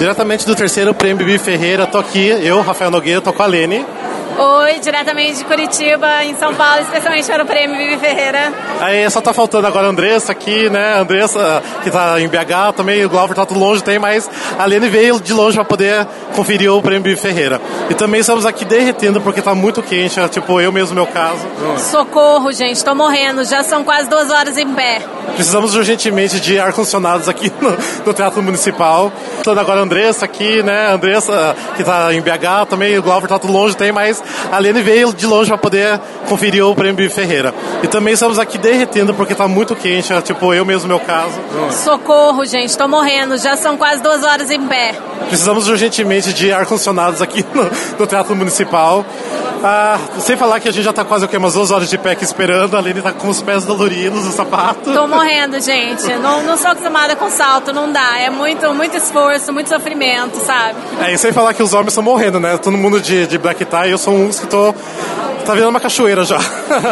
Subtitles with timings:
[0.00, 3.84] Diretamente do terceiro prêmio Bibi Ferreira, tô aqui, eu, Rafael Nogueira, tô com a Lene.
[4.38, 8.50] Oi, diretamente de Curitiba, em São Paulo, especialmente para o prêmio Bibi Ferreira.
[8.80, 10.94] Aí só tá faltando agora a Andressa aqui, né?
[10.94, 14.64] A Andressa, que tá em BH, também o Glauber tá tudo longe, tem, mas a
[14.64, 16.06] Lene veio de longe para poder
[16.40, 17.60] conferir o prêmio Ferreira.
[17.90, 21.46] E também estamos aqui derretendo porque tá muito quente, é, tipo eu mesmo, meu caso.
[21.76, 25.02] Socorro, gente, tô morrendo, já são quase duas horas em pé.
[25.34, 27.76] Precisamos urgentemente de ar-condicionados aqui no,
[28.06, 29.12] no, Teatro Municipal.
[29.44, 30.86] Tô agora a Andressa aqui, né?
[30.86, 34.58] A Andressa, que tá em BH, também o Glauber tá tudo longe, tem, mas a
[34.58, 37.54] Lene veio de longe para poder conferir o prêmio Ferreira.
[37.82, 41.34] E também estamos aqui derretendo porque tá muito quente, é, tipo eu mesmo, meu caso.
[41.70, 44.94] Socorro, gente, tô morrendo, já são quase duas horas em pé.
[45.28, 49.04] Precisamos urgentemente de ar-condicionados aqui no, no Teatro Municipal.
[49.62, 51.36] Ah, sem falar que a gente já tá quase o quê?
[51.36, 52.76] Umas duas horas de pé aqui esperando.
[52.76, 54.92] A Lene tá com os pés doloridos, o sapato.
[54.92, 56.06] Tô morrendo, gente.
[56.14, 58.18] Não, não sou acostumada com salto, não dá.
[58.18, 60.76] É muito, muito esforço, muito sofrimento, sabe?
[61.02, 62.56] É, e sem falar que os homens estão morrendo, né?
[62.56, 64.74] Todo mundo de, de black tie, eu sou um que tô.
[65.44, 66.38] Tá virando uma cachoeira já.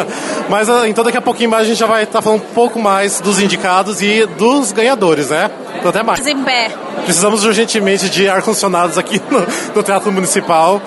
[0.49, 2.55] Mas ah, então daqui a pouquinho mais a gente já vai estar tá falando um
[2.55, 5.51] pouco mais dos indicados e dos ganhadores, né?
[5.79, 6.27] Então até mais.
[6.27, 6.71] Em pé.
[7.05, 10.81] Precisamos urgentemente de ar-condicionados aqui no, no Teatro Municipal.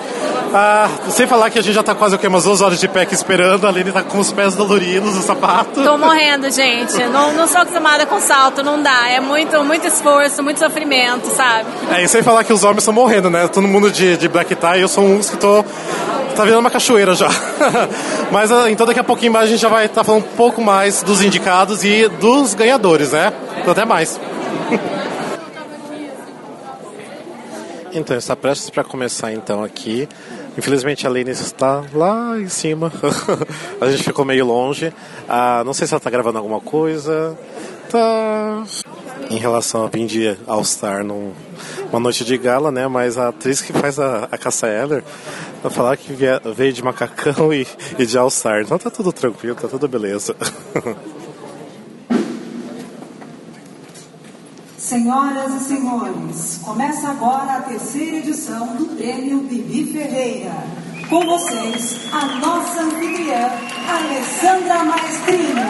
[0.54, 2.26] Ah, sem falar que a gente já tá quase o quê?
[2.26, 3.66] Umas duas horas de pé aqui esperando.
[3.66, 5.82] A Lene tá com os pés doloridos, o sapato.
[5.82, 7.02] Tô morrendo, gente.
[7.04, 9.08] Não, não sou acostumada com salto, não dá.
[9.08, 11.66] É muito, muito esforço, muito sofrimento, sabe?
[11.90, 13.48] É, e sem falar que os homens estão morrendo, né?
[13.48, 15.64] Todo mundo de, de black tie, eu sou um que tô.
[16.36, 17.28] Tá virando uma cachoeira já.
[18.30, 20.36] Mas ah, então daqui a pouquinho mais a gente já vai estar tá falando um
[20.36, 23.32] pouco mais dos indicados e dos ganhadores, né?
[23.58, 24.18] Então até mais.
[27.94, 30.08] Então, está prestes para começar então aqui.
[30.56, 32.90] Infelizmente a Lene está lá em cima.
[33.80, 34.92] a gente ficou meio longe.
[35.28, 37.36] Ah, não sei se ela está gravando alguma coisa.
[37.90, 38.64] Tá.
[39.30, 42.86] Em relação a Bindi All Star numa noite de gala, né?
[42.88, 45.04] Mas a atriz que faz a, a Cassia Eller
[45.70, 46.12] falar que
[46.54, 47.66] veio de macacão e,
[47.98, 48.62] e de All Star.
[48.62, 50.34] Então tá tudo tranquilo, tá tudo beleza.
[54.82, 60.52] Senhoras e senhores, começa agora a terceira edição do Prêmio Bibi Ferreira.
[61.08, 63.48] Com vocês, a nossa anfitriã,
[63.88, 65.60] Alessandra Maestrini.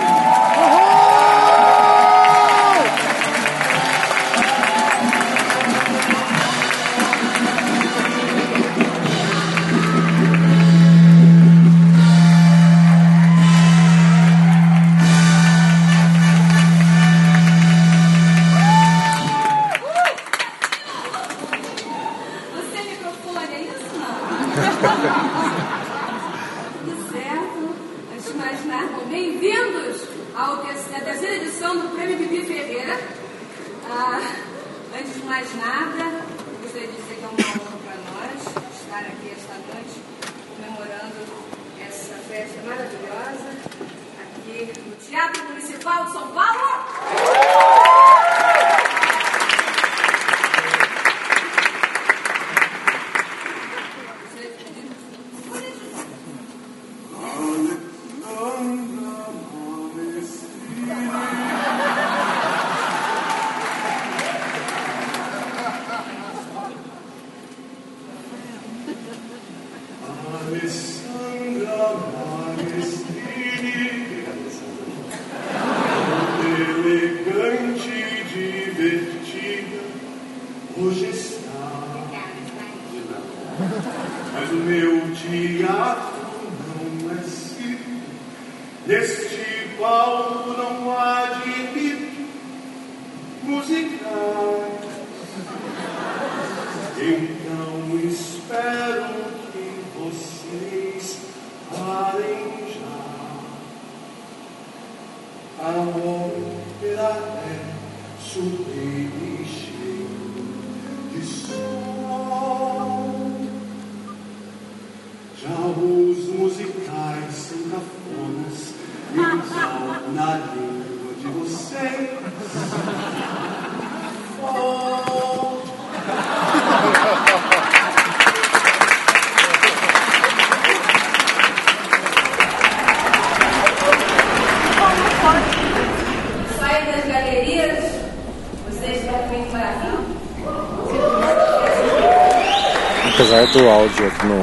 [143.53, 144.41] Apesar do áudio aqui no,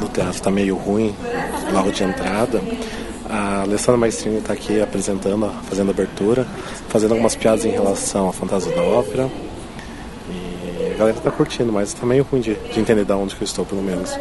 [0.00, 1.14] no teatro estar tá meio ruim,
[1.72, 2.60] logo de entrada,
[3.28, 6.46] a Alessandra Maestrini está aqui apresentando, fazendo abertura,
[6.88, 9.28] fazendo algumas piadas em relação ao Fantasma da Ópera.
[10.30, 13.42] E A galera tá curtindo, mas tá meio ruim de, de entender de onde que
[13.42, 14.16] eu estou, pelo menos.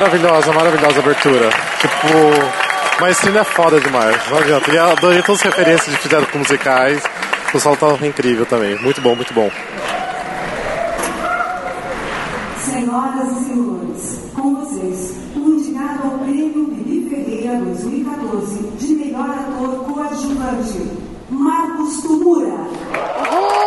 [0.00, 1.50] Maravilhosa, maravilhosa abertura.
[1.78, 4.16] Tipo, maestrina é foda demais.
[4.30, 4.70] Não adianta.
[4.70, 7.02] E eu adorei todas as referências que fizeram com musicais.
[7.52, 8.80] O sol tá incrível também.
[8.80, 9.50] Muito bom, muito bom.
[12.58, 19.84] Senhoras e senhores, com vocês, o indicado ao Prêmio Bibi Ferreira 2014 de melhor ator
[19.84, 20.90] coadjuvante,
[21.30, 22.54] Marcos Tumura.
[23.36, 23.60] O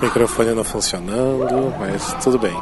[0.00, 2.56] microfone não funcionando, mas tudo bem.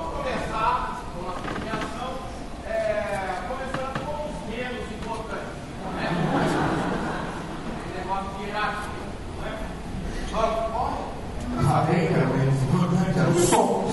[11.70, 13.84] A regra menos importante era o som.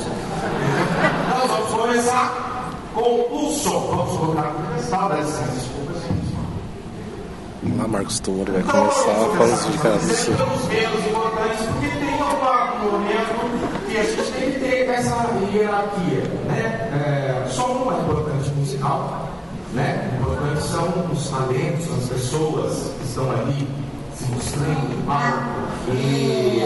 [1.29, 3.79] Nós vamos começar com o som.
[3.95, 7.77] Vamos colocar no pedestal, dá licença, desculpa, gente.
[7.77, 10.03] Lá, Marcos Tumor vai começar com as indicadas.
[10.03, 16.23] Os menos importantes, porque tem algum momento que a gente tem que ter essa hierarquia,
[16.47, 16.91] né?
[16.93, 19.29] É, som é importante musical,
[19.73, 20.11] né?
[20.19, 23.67] Importante são os talentos, as pessoas que estão ali
[24.15, 26.63] se mostrando no palco e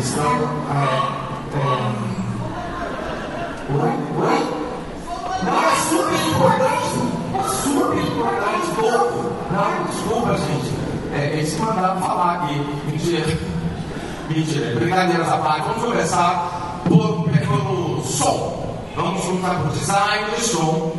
[0.00, 0.34] estão.
[0.70, 1.10] É,
[1.56, 2.10] é,
[3.72, 3.92] Oi?
[4.18, 4.40] Oi?
[5.44, 6.98] Não, é super importante.
[7.34, 8.66] É super importante.
[8.76, 9.18] Todo.
[9.52, 10.70] Não, desculpa, gente.
[11.12, 12.54] É, eles mandaram falar aqui.
[12.86, 13.38] Mentira.
[14.28, 14.80] Mentira.
[15.42, 15.68] Parte.
[15.68, 18.76] Vamos começar por, pelo som.
[18.96, 20.92] Vamos começar por design de som.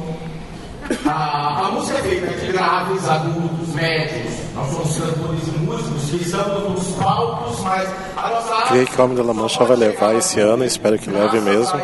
[1.05, 4.33] A, a música é feita de graves, agudos, médios.
[4.55, 9.03] Nós somos cantores e músicos que estamos nos palcos, mas a nossa Creio que o
[9.03, 11.79] Homem da La Mancha vai levar esse ano, espero que leve mesmo.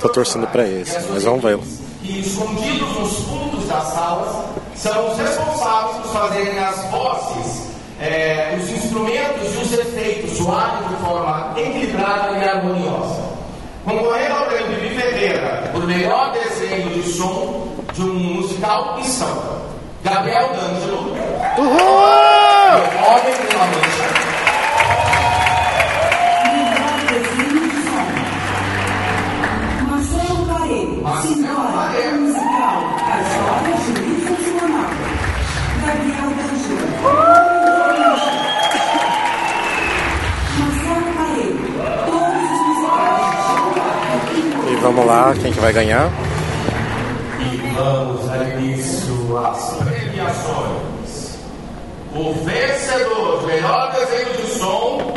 [0.00, 1.58] Tô torcendo pra esse, mas vamos ver.
[2.02, 4.44] que escondidos nos fundos das salas
[4.74, 7.62] são os responsáveis por fazerem as vozes,
[8.00, 9.35] eh, os instrumentos
[10.36, 13.24] e soarem de forma equilibrada e harmoniosa.
[13.84, 19.56] Concorrendo ao prêmio Bibi Ferreira por melhor desenho de som de um musical estão
[20.04, 21.16] Gabriel D'Angelo, Homem
[23.48, 24.25] de La Mancha,
[44.86, 46.08] vamos lá, quem que vai ganhar?
[47.40, 51.38] E vamos dar início às premiações.
[52.14, 55.12] O vencedor de melhor desenho de som,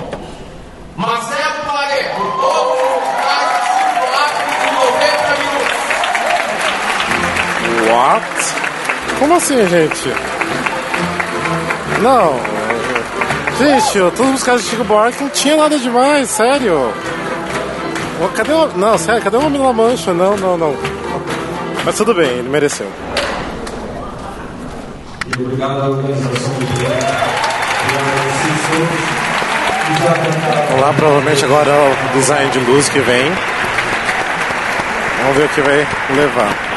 [0.95, 5.77] Marcelo Paré, por todos os de 5 atos e 90 minutos.
[7.91, 8.25] What?
[9.19, 10.09] Como assim, gente?
[12.01, 12.39] Não.
[13.59, 16.91] Gente, todos os musicais de Chico Buarque não tinha nada demais, sério.
[18.27, 18.67] Cadê o...
[18.77, 20.13] Não, sério, cadê o Homem da Mancha?
[20.13, 20.75] Não, não, não.
[21.85, 22.87] Mas tudo bem, ele mereceu.
[25.27, 27.29] E obrigado à organização do evento.
[27.81, 29.19] Obrigado a vocês todos.
[29.87, 30.67] que já cantaram.
[30.67, 33.31] Vamos lá, provavelmente agora é o design de luz que vem.
[35.21, 36.68] Vamos ver o que vai levar.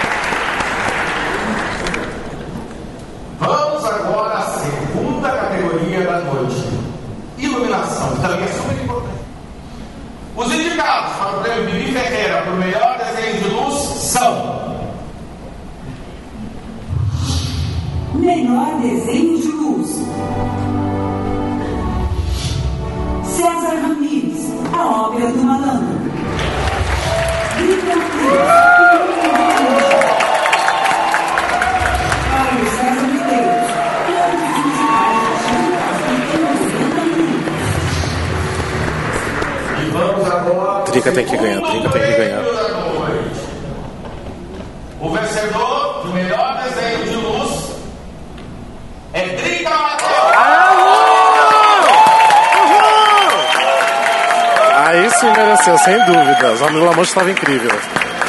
[55.84, 56.52] Sem dúvida.
[56.52, 57.70] O Homem da La Mancha estava incrível.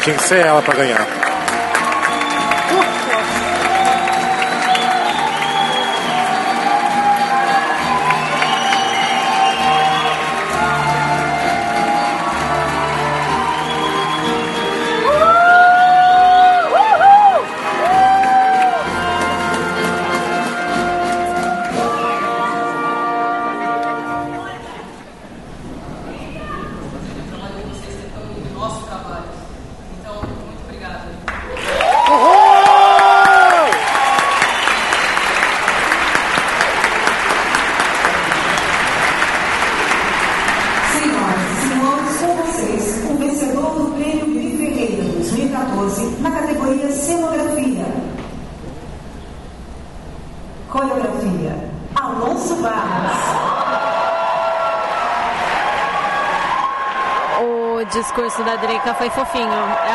[0.04, 1.23] Tinha que ser ela pra ganhar.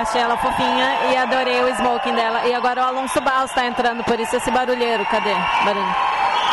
[0.09, 2.47] Achei ela fofinha e adorei o smoking dela.
[2.47, 5.05] E agora o Alonso Barros tá entrando, por isso esse barulheiro.
[5.07, 5.35] Cadê?
[5.65, 5.95] Barulho.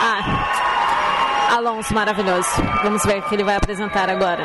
[0.02, 1.56] Ah.
[1.56, 2.50] Alonso, maravilhoso.
[2.84, 4.44] Vamos ver o que ele vai apresentar agora.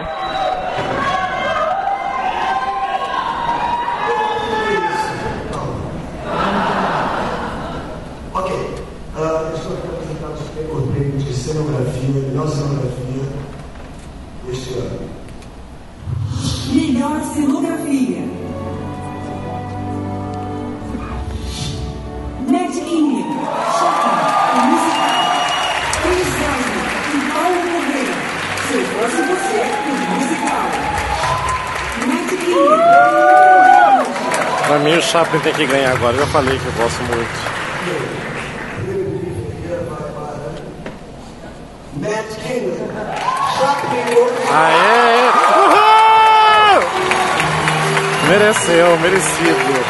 [8.32, 8.84] Ok.
[9.16, 13.09] Ah, estou aqui para apresentar o prêmio de cenografia, melhor cenografia
[34.80, 37.28] mim o Chaplin tem que ganhar agora, eu já falei que eu gosto muito.
[44.52, 45.28] Aê!
[45.60, 46.80] Uhul!
[48.28, 49.80] Mereceu, merecido.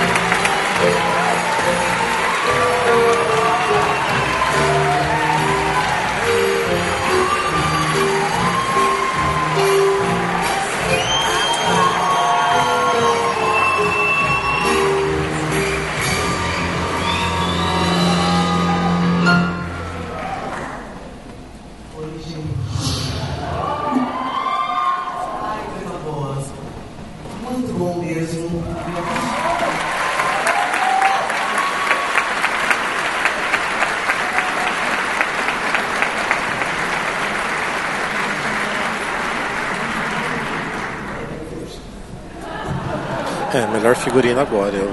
[43.91, 44.75] Melhor figurino agora.
[44.75, 44.91] Eu,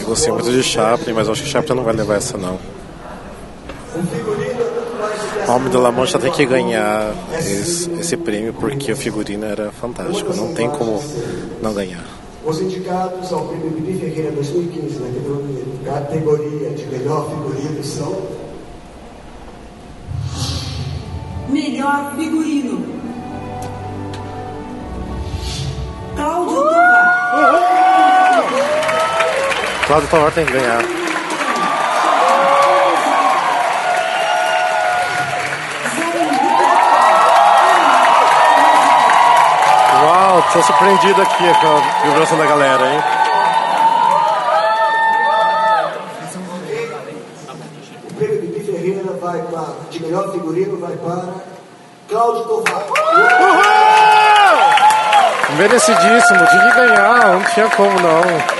[0.00, 2.58] eu gostei muito de Chaplin, mas acho que Chaplin não vai levar essa não.
[5.46, 9.70] O Homem de La Mancha tem que ganhar esse, esse prêmio porque o figurino era
[9.70, 10.34] fantástico.
[10.34, 11.02] Não tem como
[11.62, 12.04] não ganhar.
[12.44, 18.46] Os indicados ao Prêmio Bibi Ferreira 2015 na categoria de melhor figurino são
[21.48, 22.55] Melhor figurino.
[29.96, 30.82] Cláudio Tovar tem que ganhar.
[40.04, 43.02] Uau, tô surpreendido aqui com a vibração da galera, hein?
[48.04, 51.24] o Prêmio Bibi Ferreira vai para de melhor figurino vai para
[52.06, 52.84] Cláudio Tovar.
[55.56, 58.55] Merecidíssimo, tinha que ganhar, não tinha como não.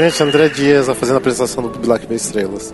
[0.00, 2.72] Gente, André Dias fazendo a apresentação do Black Bay Estrelas.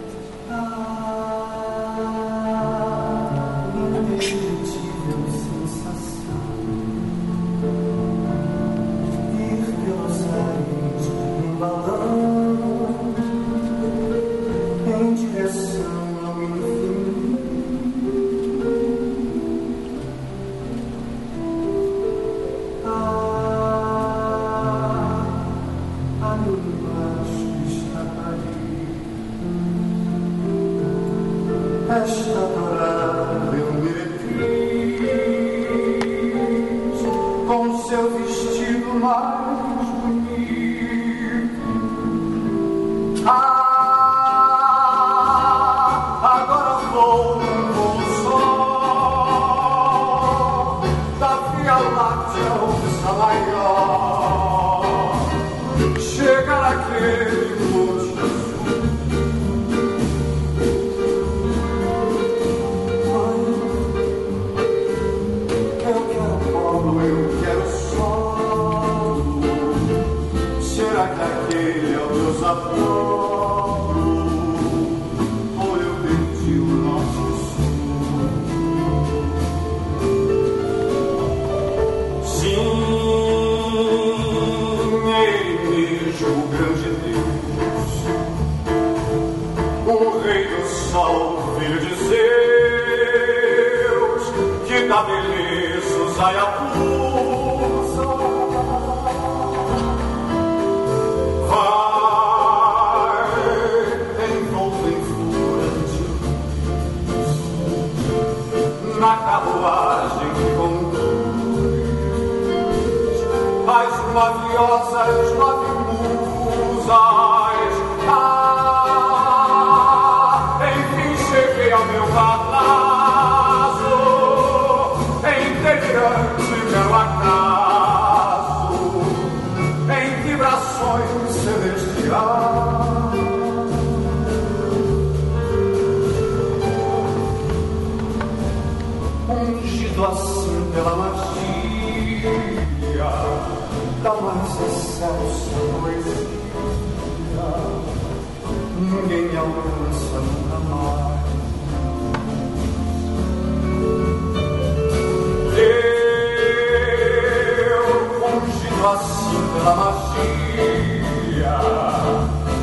[159.66, 161.58] Pela magia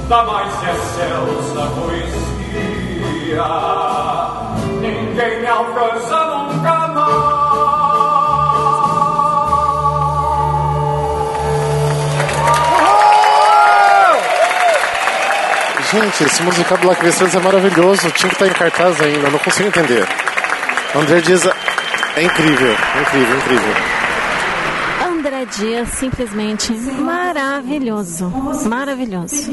[0.08, 3.44] da mais excelsa poesia.
[4.80, 7.44] Ninguém me alcança nunca mais.
[15.92, 18.12] Gente, esse musical do Vestuários é maravilhoso.
[18.12, 20.08] Tinha que estar em cartaz ainda, não consigo entender.
[20.96, 21.46] André Dias
[22.16, 24.03] é incrível, incrível, incrível.
[25.60, 28.32] Dias, simplesmente maravilhoso.
[28.68, 29.52] Maravilhoso.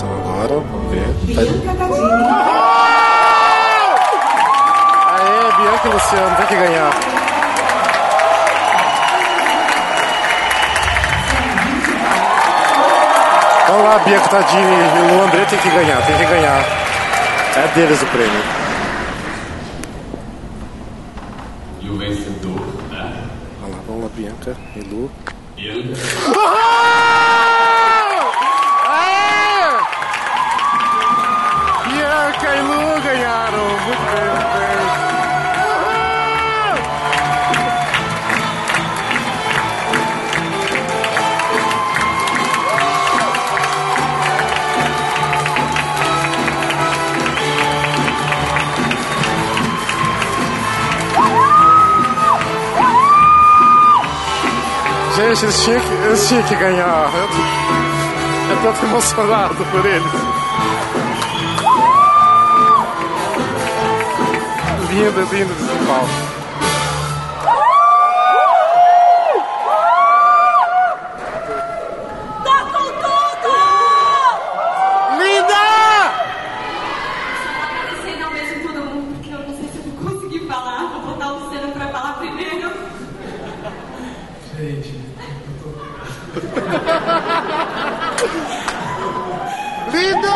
[0.00, 1.04] Agora, vamos ver.
[1.34, 1.42] Tá-.
[5.12, 6.90] Aê, Bianca e Luciano, tem que ganhar.
[13.68, 16.64] Vamos lá, Bianca Tadini e o André tem que ganhar, tem que ganhar.
[17.54, 18.61] É deles o prêmio.
[55.42, 57.10] Eles tinham que, eles tinham que ganhar.
[57.14, 57.28] Eu
[58.62, 60.12] tô, eu tô emocionado por eles.
[64.88, 66.32] Lindo, lindo esse palco.
[75.18, 75.64] Linda!
[77.62, 80.86] Agradecendo ao mesmo todo mundo, porque eu não sei se eu vou conseguir falar.
[80.92, 82.70] Vou botar o Luciano pra falar primeiro.
[84.56, 85.02] Gente,
[89.92, 90.32] Linda!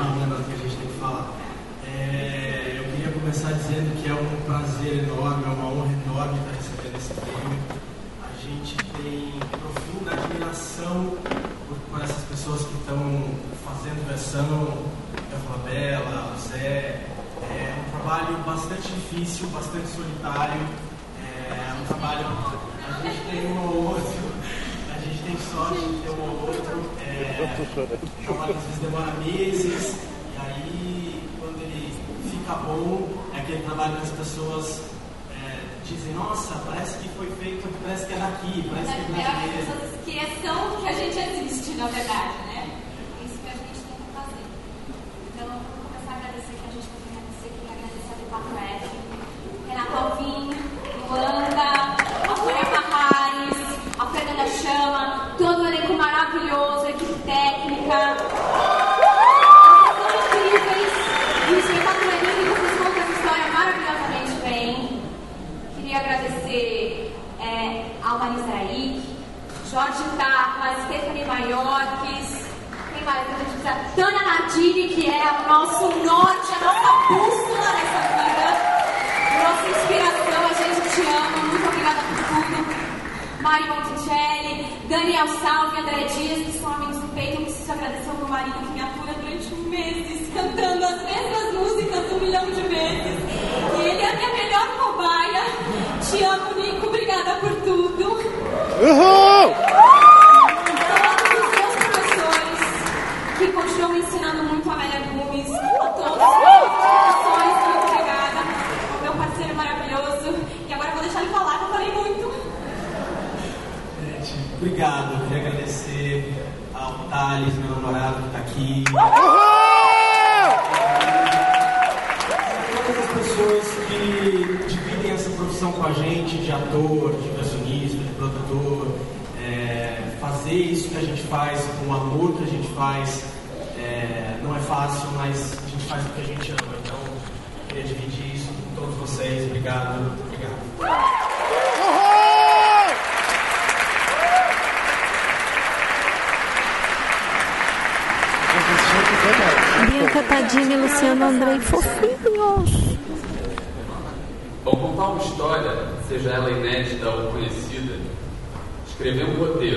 [0.00, 1.30] um negócio que a gente tem que falar.
[1.86, 6.52] É, eu queria começar dizendo que é um prazer enorme, é uma honra enorme estar
[6.56, 7.58] recebendo esse prêmio.
[8.22, 11.16] A gente tem profunda admiração
[11.68, 13.24] por, por essas pessoas que estão
[13.64, 14.94] fazendo versão
[15.30, 17.00] da Flabella, o Zé.
[17.50, 20.60] É um trabalho bastante difícil, bastante solitário.
[21.22, 22.26] É um trabalho.
[22.26, 24.04] A gente tem um ou outro.
[24.94, 26.90] A gente tem sorte de ter um ou outro.
[27.00, 29.96] É, o trabalho às vezes demora meses,
[30.34, 31.92] e aí quando ele
[32.30, 34.80] fica bom, é aquele trabalho que as pessoas
[35.30, 39.26] é, dizem, nossa, parece que foi feito, parece que é daqui, parece que é É
[39.26, 39.66] as brasileiro.
[39.66, 42.34] pessoas esqueçam que a gente existe, na verdade,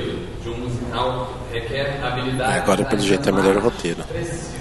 [0.08, 2.54] roteiro de um musical requer habilidade.
[2.54, 4.04] É, agora, pelo jeito, é melhor o roteiro.
[4.04, 4.58] Preciso.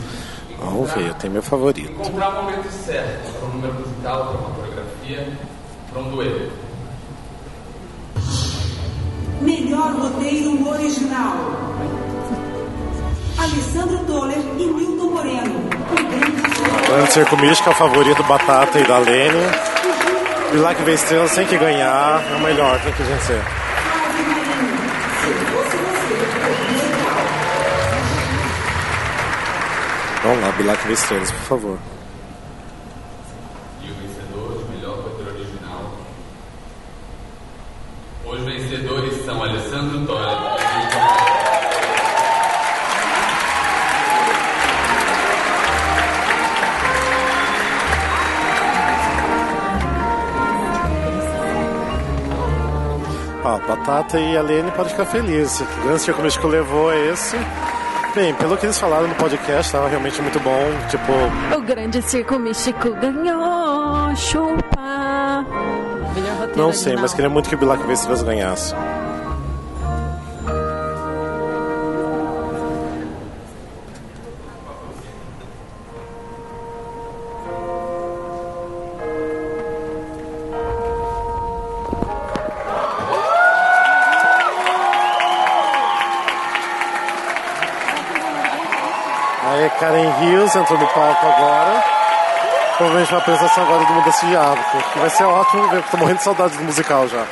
[0.59, 1.92] Vamos ver, eu tenho meu favorito.
[1.92, 5.28] Encontrar o momento certo para um número musical, para uma coreografia,
[5.92, 6.52] para um dueto.
[9.42, 11.37] Melhor roteiro original.
[13.38, 15.68] Alessandro Toller e Milton Moreno.
[16.88, 19.44] Grande Circo Místico é o favorito Batata e da Lene.
[20.54, 23.65] E lá que vê estrelas tem que ganhar, é o melhor, tem que vencer.
[30.26, 31.78] Vamos lá, Bilac estrelas, por favor.
[33.80, 35.92] E o vencedor de melhor roteiro original.
[38.24, 40.36] Os vencedores são Alessandro Toller.
[53.44, 55.60] Ó, Batata e a Lene podem ficar felizes.
[55.60, 57.36] O grande Circo Místico levou é esse.
[58.16, 60.59] Bem, pelo que eles falaram no podcast, estava realmente muito bom.
[60.88, 61.12] Tipo,
[61.55, 64.16] O grande circo místico ganhou.
[64.16, 65.44] Chupa.
[66.57, 68.74] Não sei, mas queria muito que o Bilac vê estrelas ganhasse.
[90.46, 91.82] Rios entrou no palco agora.
[92.76, 94.92] Provavelmente uma apresentação agora do Mudança de Hábito.
[94.92, 97.24] Que vai ser ótimo ver, porque tô morrendo de saudade do musical já.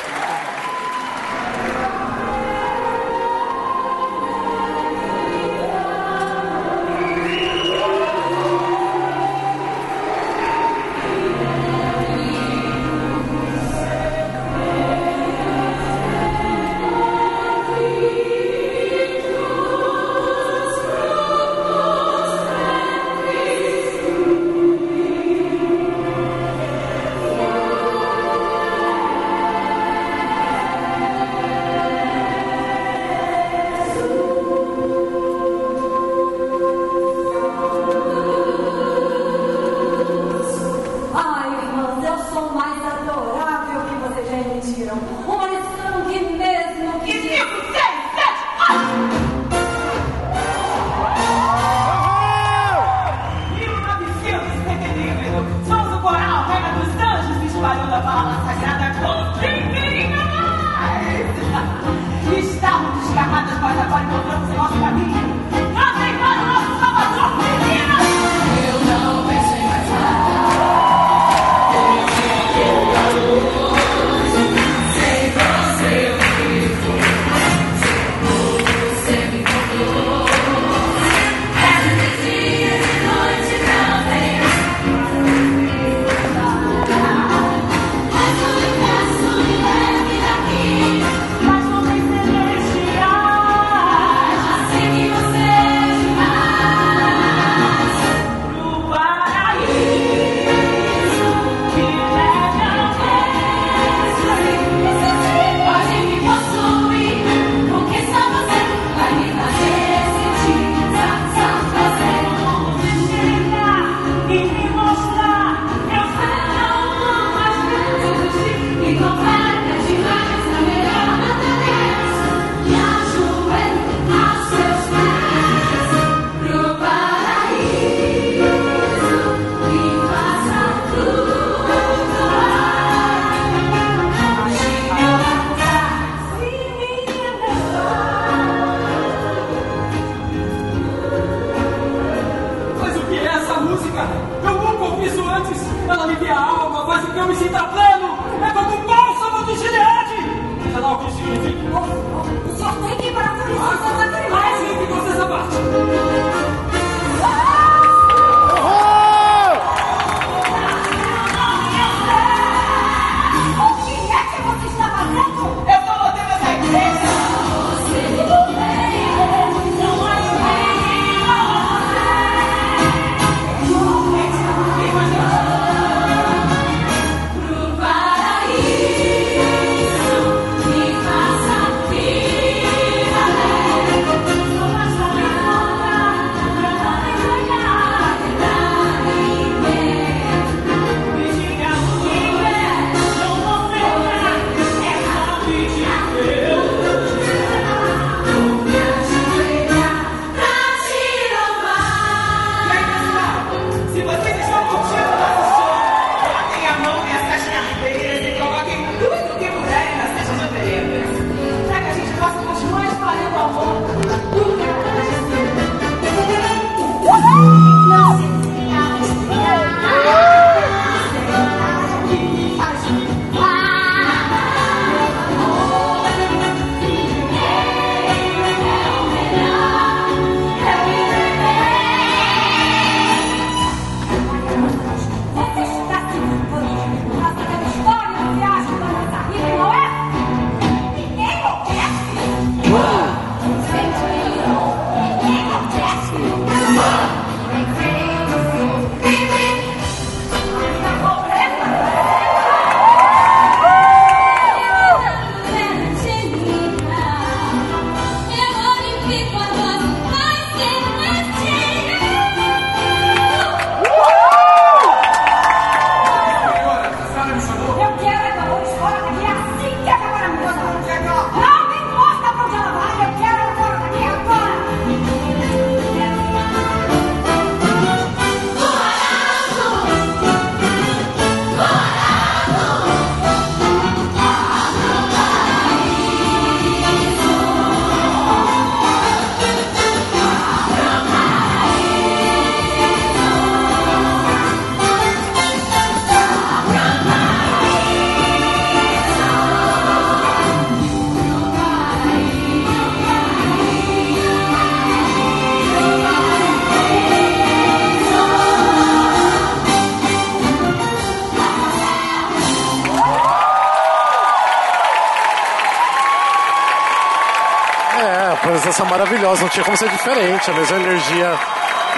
[319.40, 320.50] Não tinha como ser diferente.
[320.50, 321.38] A mesma energia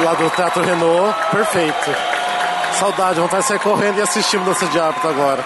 [0.02, 1.90] lá do Teatro Renault, perfeito.
[2.72, 5.44] Saudade, vontade de sair correndo e assistir Mudança de Hábito agora.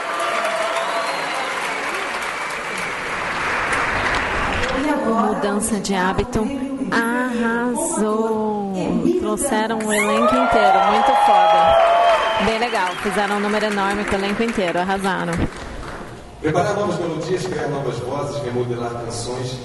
[5.11, 6.47] Mudança de hábito
[6.91, 8.73] arrasou.
[9.21, 12.45] Trouxeram o elenco inteiro, muito foda.
[12.45, 15.33] Bem legal, fizeram um número enorme com o elenco inteiro, arrasaram.
[16.41, 19.59] Preparar novas melodias, criar novas vozes, remodelar canções.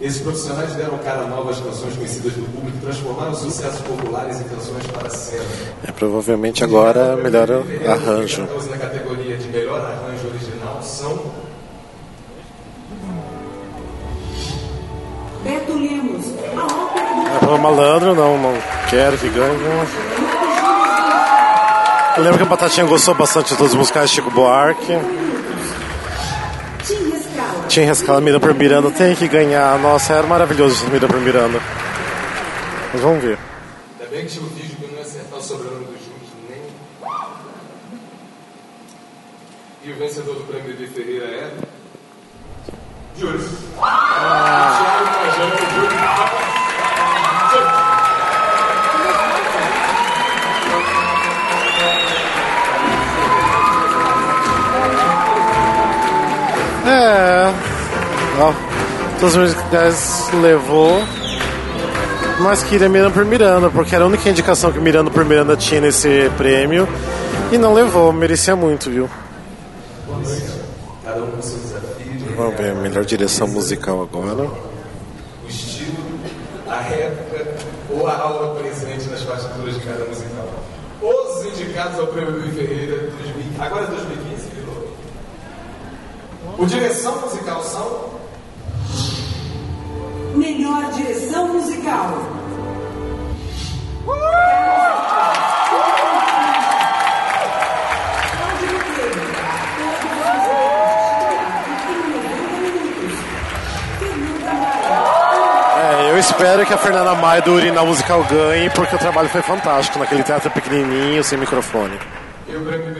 [0.00, 4.86] Esses profissionais deram cara a novas canções conhecidas do público, transformaram sucessos populares em canções
[4.88, 5.44] para cena.
[5.86, 7.48] É, provavelmente agora melhor
[7.86, 8.42] arranjo.
[8.42, 11.32] 14 na categoria de melhor arranjo original são
[15.44, 16.26] Beto Lemos,
[16.56, 18.54] a ópera do É pro malandro, não, não
[18.90, 19.58] quero que ganhe.
[22.16, 24.92] Eu lembro que a Batatinha gostou bastante de todos os musicais de Chico Buarque.
[27.74, 29.76] Tinha Rescala Mira por Miranda, tem que ganhar.
[29.80, 31.58] Nossa, era maravilhoso esse Mira por Miranda.
[32.92, 33.36] Mas vamos ver.
[33.98, 36.14] Ainda bem que tinha o vídeo eu não acertar o sobrenome do Júlio
[36.48, 36.62] nem.
[39.82, 41.52] E o vencedor do prêmio de Ferreira é.
[43.18, 43.40] Júlio.
[59.24, 61.02] Os musicais levou.
[62.40, 65.80] Mas queria Miranda por Miranda, porque era a única indicação que Miranda por Miranda tinha
[65.80, 66.86] nesse prêmio.
[67.50, 69.08] E não levou, merecia muito, viu?
[71.04, 72.36] Cada um com seu desafio.
[72.36, 74.42] Vamos ver, melhor direção musical agora.
[74.42, 75.94] o estilo,
[76.68, 77.54] a época
[77.90, 80.48] ou a aula presente nas partituras de cada musical.
[81.00, 84.88] Os indicados ao Prêmio Luiz Ferreira 2000, agora é 2015, virou.
[86.58, 88.03] O direção musical são
[90.64, 92.22] Melhor direção musical.
[105.76, 109.42] É, eu espero que a Fernanda Maia do Urinal Musical ganhe, porque o trabalho foi
[109.42, 111.98] fantástico naquele teatro pequenininho, sem microfone.
[112.48, 112.94] e o Prêmio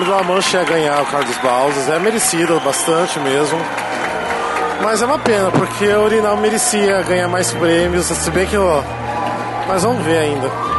[0.00, 3.58] É, Homem de La Mancha ia ganhar o Carlos Balzas, é merecido bastante mesmo.
[4.82, 8.82] Mas é uma pena, porque o Urinal merecia ganhar mais prêmios, se bem que, ó.
[9.68, 10.69] Mas vamos ver ainda.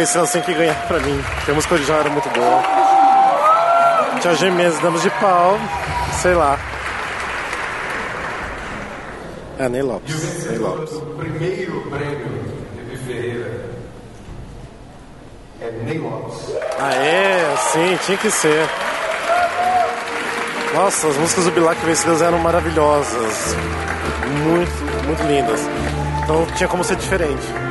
[0.00, 1.22] Lopes, venceu tem que ganhar pra mim.
[1.36, 2.62] Porque a música original era muito boa.
[4.20, 5.58] Tia G mesmo, damos de pau,
[6.20, 6.58] sei lá.
[9.58, 10.46] É, Ney E o Lopes.
[10.46, 10.90] Ney Lopes.
[10.92, 12.44] do primeiro prêmio
[12.90, 13.70] de Ferreira
[15.60, 16.54] é Ney Lopes.
[16.78, 18.66] Aê, sim, tinha que ser.
[20.74, 23.56] Nossa, as músicas do Bilac Vencidas eram maravilhosas.
[24.44, 25.60] Muito, muito lindas.
[26.22, 27.69] Então tinha como ser diferente.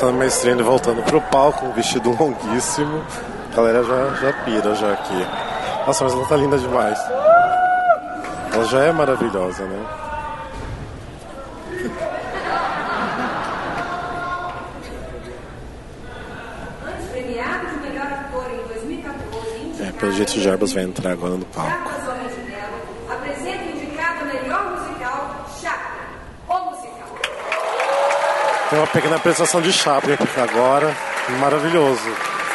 [0.00, 3.04] Alessandro Maestrino voltando pro palco, um vestido longuíssimo.
[3.52, 5.26] A galera já, já pira já aqui.
[5.86, 6.98] Nossa, mas ela tá linda demais.
[8.50, 9.86] Ela já é maravilhosa, né?
[16.88, 21.34] Antes premiado de melhor ator em 2014, É, pelo jeito o Jarbas vai entrar agora
[21.34, 21.70] no palco.
[21.70, 22.76] Jarbas Orangelo
[23.10, 26.90] apresenta o indicado a melhor musical, Chaplin, o musical.
[28.70, 30.94] Tem uma pequena apresentação de Chaplin aqui agora.
[31.40, 32.08] Maravilhoso.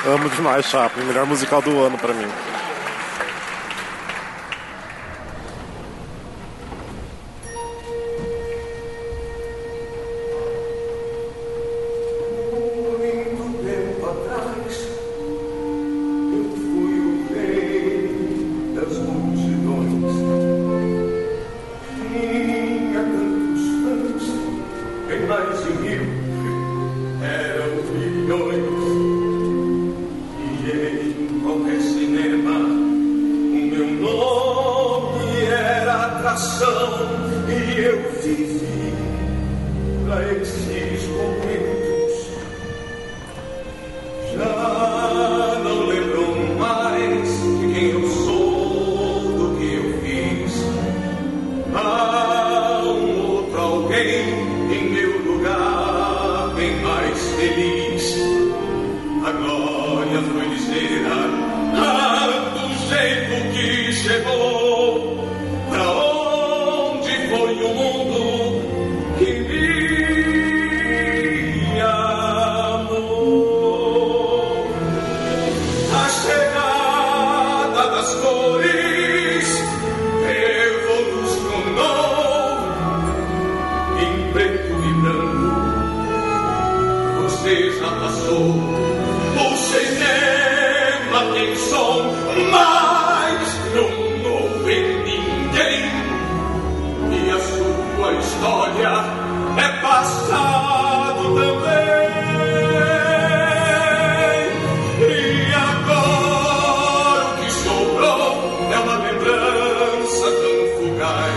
[0.05, 2.54] Amo demais Chaplin, melhor musical do ano pra mim.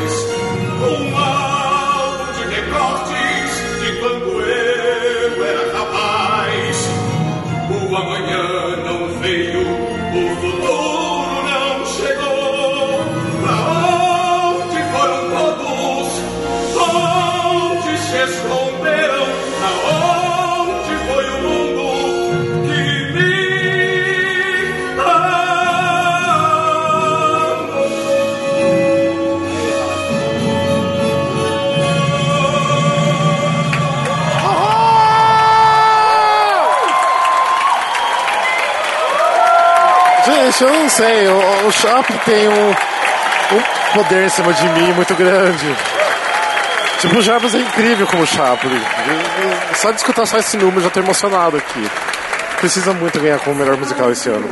[0.01, 1.28] Oh, my.
[40.61, 41.28] Eu não sei.
[41.28, 45.76] O, o Chaplin tem um, um poder em cima de mim muito grande.
[47.00, 48.80] Tipo, o Jarbas é incrível como Chaplin.
[49.76, 51.88] Só de escutar só esse número já tô emocionado aqui.
[52.59, 54.48] Precisa muito ganhar como melhor musical esse ano.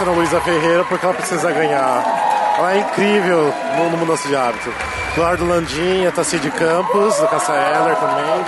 [0.00, 2.54] Tá empolgada com a Ana Luísa Ferreira porque ela precisa ganhar.
[2.58, 4.72] Ela é incrível no, no Mudança de Hábito.
[5.12, 8.44] Eduardo Landim, a Tacide Campos, da Caça Eller também.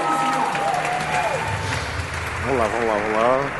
[2.44, 3.50] Vamos lá, vamos lá, vamos lá.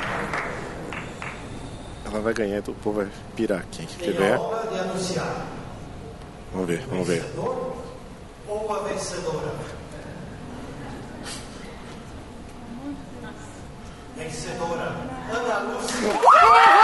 [2.06, 4.34] Ela vai ganhar, então o povo vai pirar quem que tem tiver.
[4.34, 5.46] a honra de anunciar
[6.52, 7.24] Vamos ver, vamos ver.
[7.36, 9.52] ou a vencedora.
[14.16, 14.94] Vencedora
[15.32, 16.81] Ana Lúcia.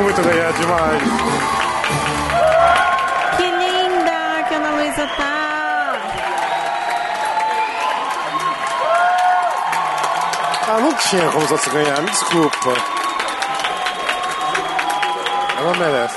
[0.00, 1.02] Muito ganhar demais.
[3.36, 5.96] Que linda que a Ana Luísa tá.
[10.72, 12.74] Ah, não tinha como os outros ganhar, me desculpa.
[15.58, 16.16] Ela merece.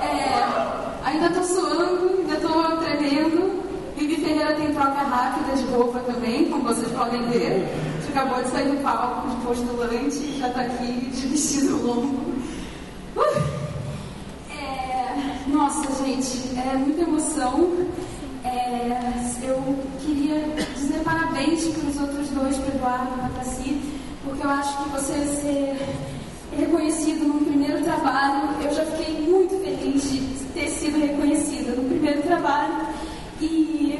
[0.00, 0.44] É,
[1.04, 3.62] ainda tô suando, ainda tô tremendo.
[3.96, 7.66] Vivi Ferreira tem troca rápida de roupa também, como vocês podem ver.
[7.98, 12.34] A gente acabou de sair do palco de postulante, já tá aqui de vestido longo.
[13.16, 13.42] Uh!
[14.50, 15.14] É,
[15.48, 17.70] nossa, gente, é muita emoção.
[18.44, 19.00] É,
[19.42, 20.36] eu queria
[21.34, 23.80] parabéns para os outros dois, para o e para Taci,
[24.24, 25.76] porque eu acho que você ser
[26.56, 30.20] reconhecido num primeiro trabalho, eu já fiquei muito feliz de
[30.54, 32.86] ter sido reconhecida no primeiro trabalho
[33.40, 33.98] e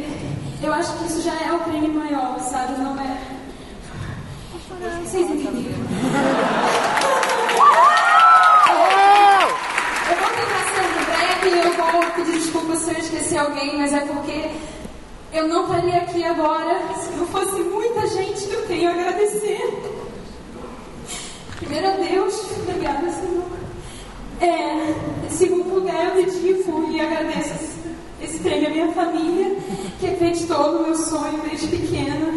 [0.62, 2.80] eu acho que isso já é o prêmio maior, sabe?
[2.80, 3.18] Não é.
[5.02, 5.78] Vocês entenderam?
[11.44, 14.50] E eu vou pedir desculpas se eu esquecer alguém, mas é porque
[15.34, 19.60] eu não estaria aqui agora se não fosse muita gente que eu tenho a agradecer.
[21.56, 23.44] Primeiro a Deus, obrigada, Senhor.
[24.40, 27.78] É, em segundo lugar, eu dedico e agradeço esse,
[28.22, 29.56] esse prêmio à minha família,
[29.98, 32.32] que acreditou no meu sonho desde pequena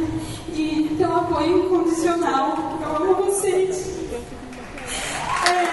[0.53, 2.79] e pelo apoio incondicional.
[2.81, 3.95] Eu amo vocês.
[5.45, 5.67] É,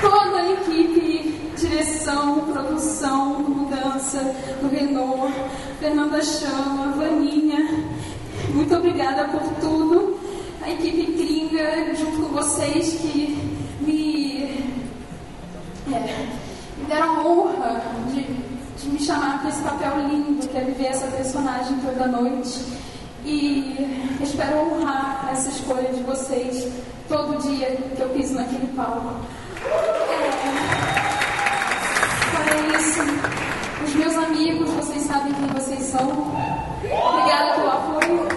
[0.00, 3.66] toda a equipe, direção, produção,
[4.16, 5.32] mudança, do Renault,
[5.78, 7.84] Fernanda Chama, Vaninha,
[8.50, 10.18] muito obrigada por tudo.
[10.62, 13.38] A equipe gringa, junto com vocês, que
[13.80, 14.42] me,
[15.92, 16.26] é,
[16.78, 20.86] me deram a honra de, de me chamar para esse papel lindo, que é viver
[20.86, 22.64] essa personagem toda noite.
[23.24, 23.76] E
[24.20, 26.72] espero honrar essa escolha de vocês
[27.08, 29.14] todo dia que eu piso naquele palco.
[32.48, 33.25] É, isso,
[34.46, 36.08] amigos, vocês sabem quem vocês são.
[36.08, 38.28] Obrigada pelo apoio.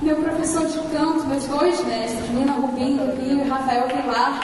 [0.00, 4.40] Meu professor de canto, meus dois mestres, Nina Rubim do Rio e Rafael Pilar.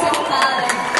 [0.00, 0.91] Seu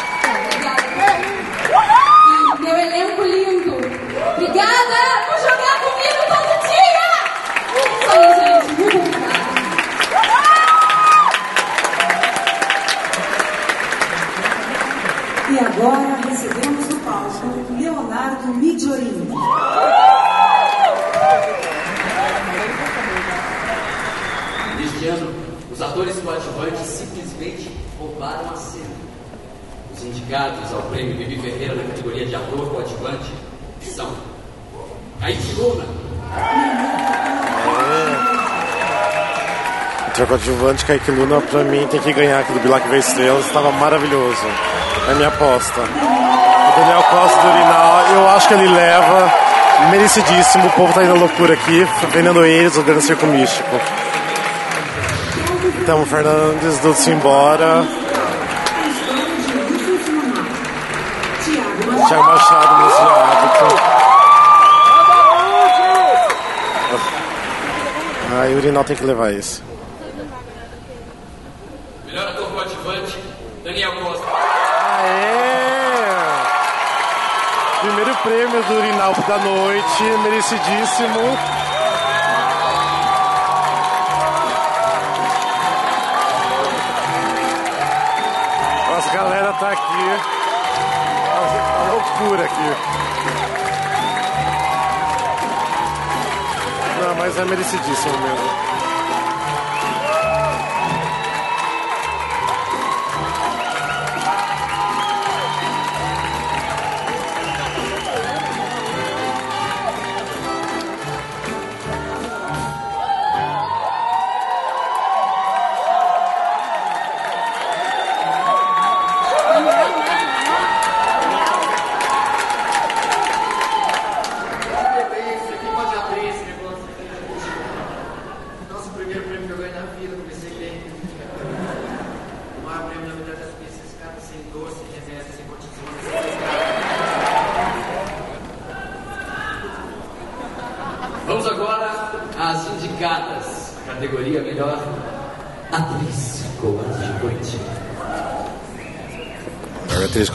[18.53, 19.29] Leonardo Midiorini.
[24.77, 25.35] Neste ano,
[25.71, 28.85] os atores coadjuvantes simplesmente roubaram a cena.
[29.95, 33.33] Os indicados ao prêmio Bibi Ferreira na categoria de ator coadjuvante
[33.83, 34.11] são
[35.21, 35.85] Kaique Luna,
[40.09, 43.47] O coadjuvante Kaique Luna, pra mim, tem que ganhar aqui do Bilac Vê Estrelas.
[43.47, 44.47] Estava maravilhoso.
[45.09, 45.83] É a minha aposta.
[46.77, 49.33] Daniel Costa do Urinal, eu acho que ele leva.
[49.91, 50.67] Merecidíssimo.
[50.67, 51.87] O povo tá indo à loucura aqui.
[52.11, 53.81] Vendendo eles, o grande circo místico.
[55.81, 57.85] Então, o Fernandes do Simbora.
[62.09, 63.93] Tiago Machado no hábito.
[68.49, 69.63] E o Urinal tem que levar isso.
[72.07, 73.19] melhor ator coadjuvante,
[73.65, 74.27] Daniel Costa.
[74.99, 75.43] Aê!
[77.81, 81.21] Primeiro prêmio do Urinal da noite, merecidíssimo.
[88.91, 89.83] Nossa, a galera tá aqui.
[91.31, 92.77] A loucura aqui.
[97.01, 98.72] Não, mas é merecidíssimo mesmo.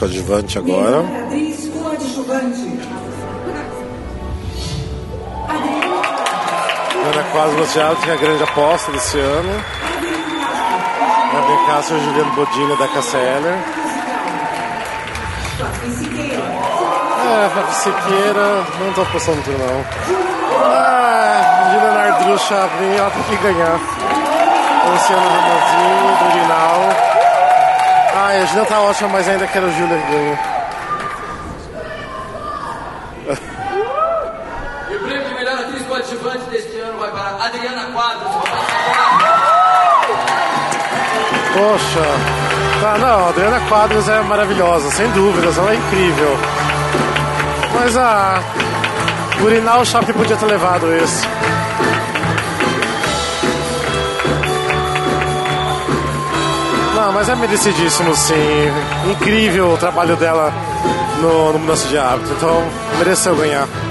[0.08, 1.00] Coadjuvante agora.
[1.00, 2.78] Atriz coadjuvante.
[7.10, 9.64] Ana Quadros Luciano, que é a grande aposta desse ano.
[11.32, 13.48] Gabriel Castro e Juliano Bodini da KCL.
[17.24, 19.84] É, Fábio Siqueira, não tô apostando muito não.
[20.64, 23.78] Ah, Juliana Ardrucha, ela tem que ganhar.
[24.90, 27.07] Luciano Ramosinho, do Urinal.
[28.28, 30.38] Ah, a Juliana tá ótima, mas ainda quero o Júlia que ganhe.
[34.90, 38.34] E o prêmio de melhor atriz coadjuvante deste ano vai para Adriana Quadros.
[41.54, 42.04] Poxa,
[42.82, 46.36] tá, não, a Adriana Quadros é maravilhosa, sem dúvidas, ela é incrível.
[47.80, 48.42] Mas a
[49.42, 51.26] Urinal Shopping podia ter levado esse.
[57.12, 58.34] Mas é merecidíssimo, sim.
[59.10, 60.52] Incrível o trabalho dela
[61.20, 62.62] no, no Mudança de Hábito, então
[62.98, 63.66] mereceu ganhar.
[63.66, 63.88] É.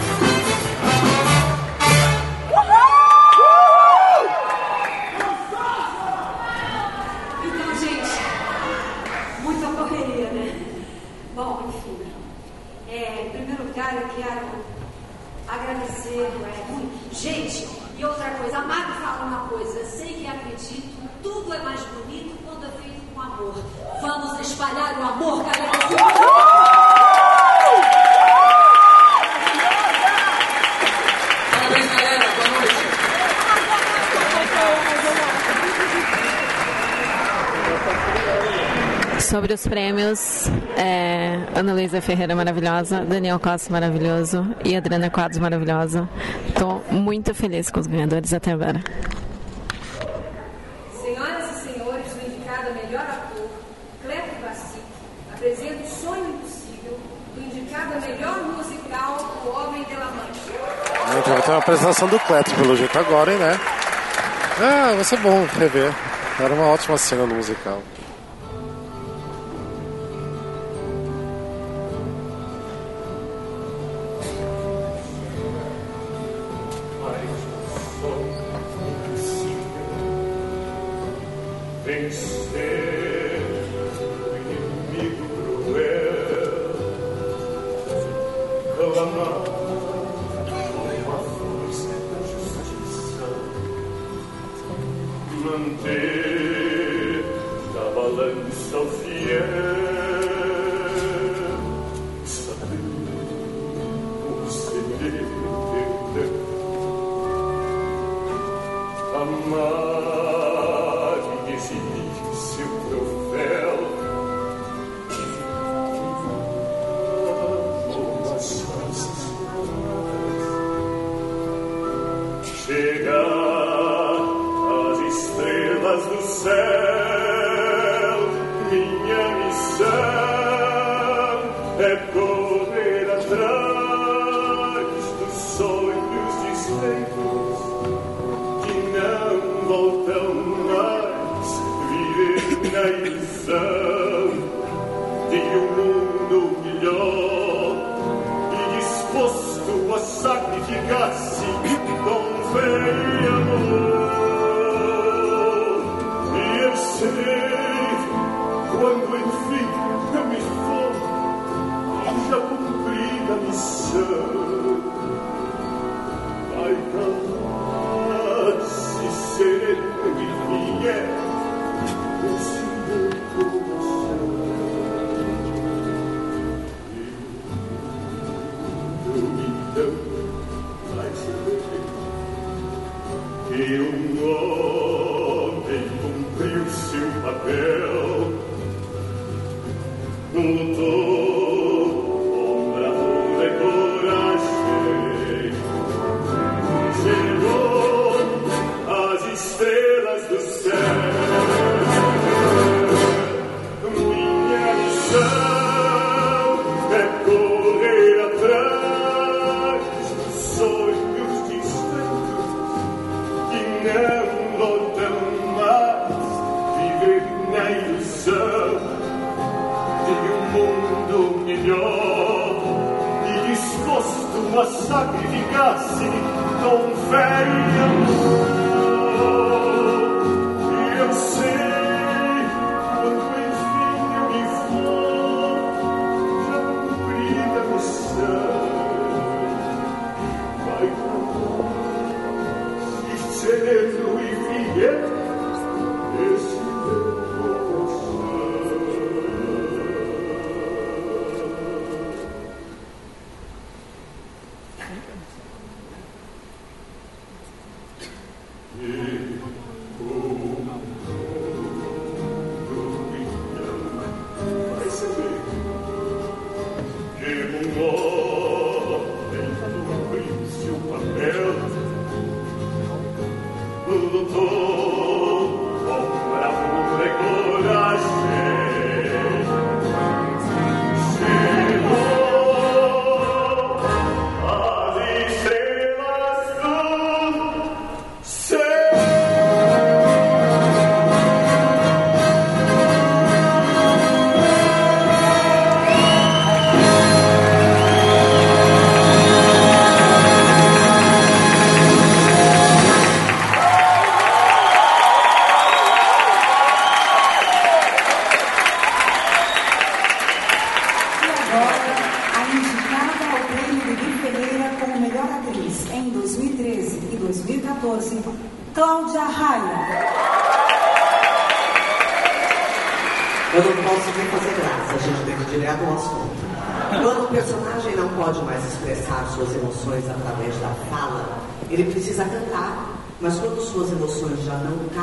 [17.11, 21.81] Gente, e outra coisa, a Mari fala uma coisa, sei que acredito, tudo é mais
[21.81, 23.53] bonito quando é feito com amor.
[24.01, 25.71] Vamos espalhar o amor, galera.
[39.19, 46.09] Sobre os prêmios, é, Ana Luísa Ferreira maravilhosa, Daniel Costa maravilhoso e Adriana Quadros maravilhosa.
[46.47, 48.81] Estou muito feliz com os ganhadores até agora.
[61.27, 63.59] Tem Vai ter uma apresentação do Cleto, pelo jeito, agora, hein, né?
[64.61, 65.93] Ah, vai ser bom rever.
[66.39, 67.83] Era uma ótima cena no musical.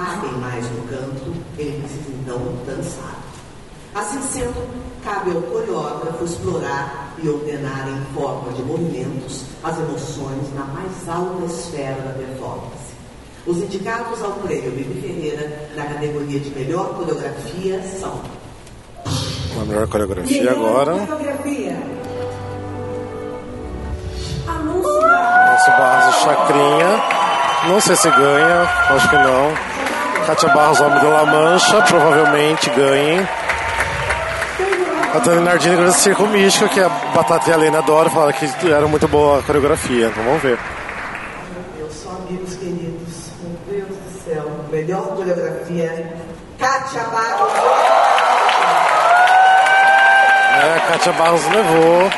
[0.04, 3.16] cabem mais no canto, ele precisa então dançar.
[3.94, 4.68] Assim sendo,
[5.02, 11.44] cabe ao coreógrafo explorar e ordenar em forma de movimentos as emoções na mais alta
[11.46, 12.92] esfera da performance.
[13.46, 18.20] Os indicados ao prêmio Bibi Ferreira na categoria de melhor coreografia são.
[19.60, 20.92] A melhor coreografia agora.
[24.46, 25.00] Anúncio
[25.78, 27.24] base Chacrinha.
[27.68, 29.73] Não sei se ganha, acho que não.
[30.26, 33.28] Kátia Barros, Homem de La Mancha, provavelmente ganhem.
[35.14, 38.72] A Dani Nardini Grande Circo Místico, que a Batata e a Lena adoram, falaram que
[38.72, 40.06] era muito boa a coreografia.
[40.06, 40.58] Então vamos ver.
[41.76, 46.12] Meus só amigos queridos, meu Deus do céu, melhor coreografia,
[46.58, 47.52] Kátia Barros.
[50.56, 52.10] É, a Kátia Barros levou.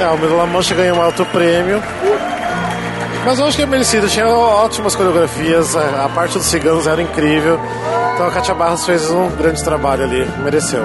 [0.00, 1.82] É, o La Mancha ganhou um alto prêmio.
[3.28, 7.02] Mas eu acho que é merecido, tinha ótimas coreografias, a a parte dos ciganos era
[7.02, 7.60] incrível.
[8.14, 10.82] Então a Kátia Barros fez um grande trabalho ali, mereceu.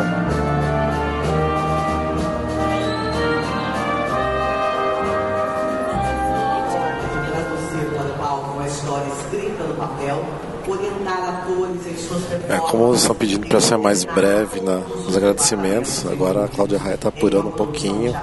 [12.49, 16.77] É, como eles estão pedindo para ser mais breve na- nos agradecimentos, agora a Cláudia
[16.77, 18.13] Raia está apurando um pouquinho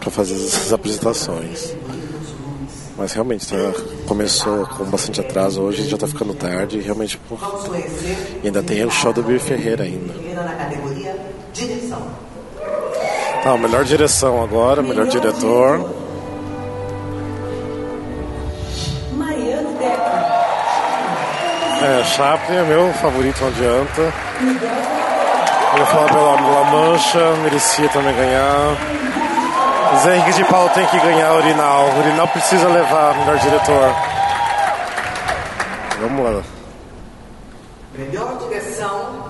[0.00, 1.74] para fazer essas apresentações.
[3.00, 3.56] Mas realmente tá-
[4.06, 7.34] começou com bastante atraso hoje, já está ficando tarde e realmente pô,
[8.44, 10.12] ainda tem o show do Bill Ferreira ainda.
[13.42, 15.78] Tá, melhor direção agora, melhor diretor.
[21.82, 24.12] É, Chaplin é meu favorito, não adianta.
[25.72, 28.99] Eu ia falar nome La Mancha, merecia também ganhar.
[29.98, 31.88] Zé Henrique de Paulo tem que ganhar Urinal.
[31.98, 33.94] Urinal precisa levar melhor diretor.
[36.00, 36.42] Vamos lá.
[37.94, 39.24] Melhor direção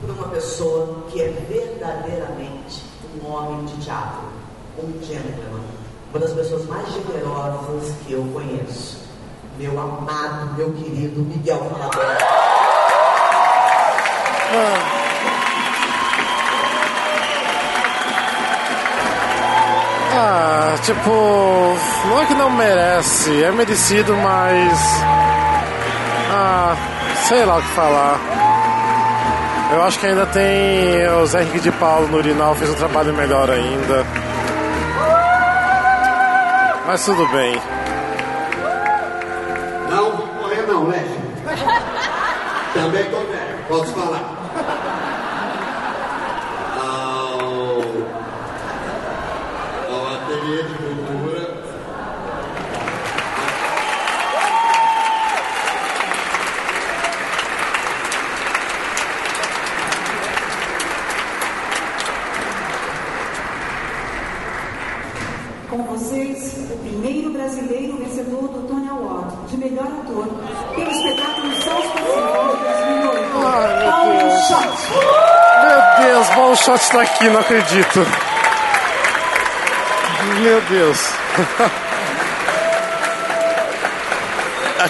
[0.00, 2.84] por uma pessoa que é verdadeiramente
[3.20, 4.22] um homem de teatro,
[4.78, 5.64] um gentleman,
[6.10, 9.00] uma das pessoas mais generosas que eu conheço.
[9.58, 12.18] Meu amado, meu querido Miguel Falabella.
[20.22, 21.10] Ah, tipo,
[22.08, 24.78] não é que não merece, é merecido, mas.
[26.30, 26.76] Ah,
[27.26, 28.18] sei lá o que falar.
[29.72, 33.14] Eu acho que ainda tem o Zé Henrique de Paulo no Urinal, fez um trabalho
[33.14, 34.04] melhor ainda.
[36.86, 37.60] Mas tudo bem.
[39.88, 41.04] Não vou morrer não, né?
[42.74, 44.36] Também tô velho, posso falar.
[46.78, 47.80] Ao,
[49.88, 51.60] ao ateliê de cultura.
[65.68, 70.26] Com vocês, o primeiro brasileiro vencedor do Tony Award de melhor ator
[70.72, 73.30] pelo espetáculo Sol Espacial de 2008.
[73.90, 74.78] Paulo Schott.
[75.66, 78.06] Meu Deus, Ball Shot tá aqui, não acredito.
[80.40, 81.12] Meu Deus.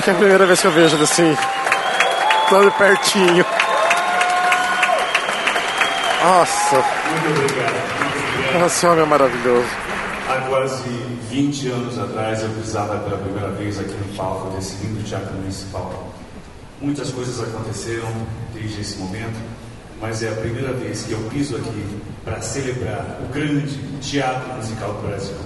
[0.04, 1.36] Que é a primeira vez que eu vejo ele assim,
[2.48, 3.44] tão de pertinho.
[6.22, 6.84] Nossa,
[8.66, 9.89] esse homem é maravilhoso.
[10.40, 10.88] Há quase
[11.28, 16.14] 20 anos atrás eu pisava pela primeira vez aqui no palco desse lindo teatro municipal.
[16.80, 18.08] Muitas coisas aconteceram
[18.54, 19.38] desde esse momento,
[20.00, 21.84] mas é a primeira vez que eu piso aqui
[22.24, 25.36] para celebrar o grande teatro musical do Brasil.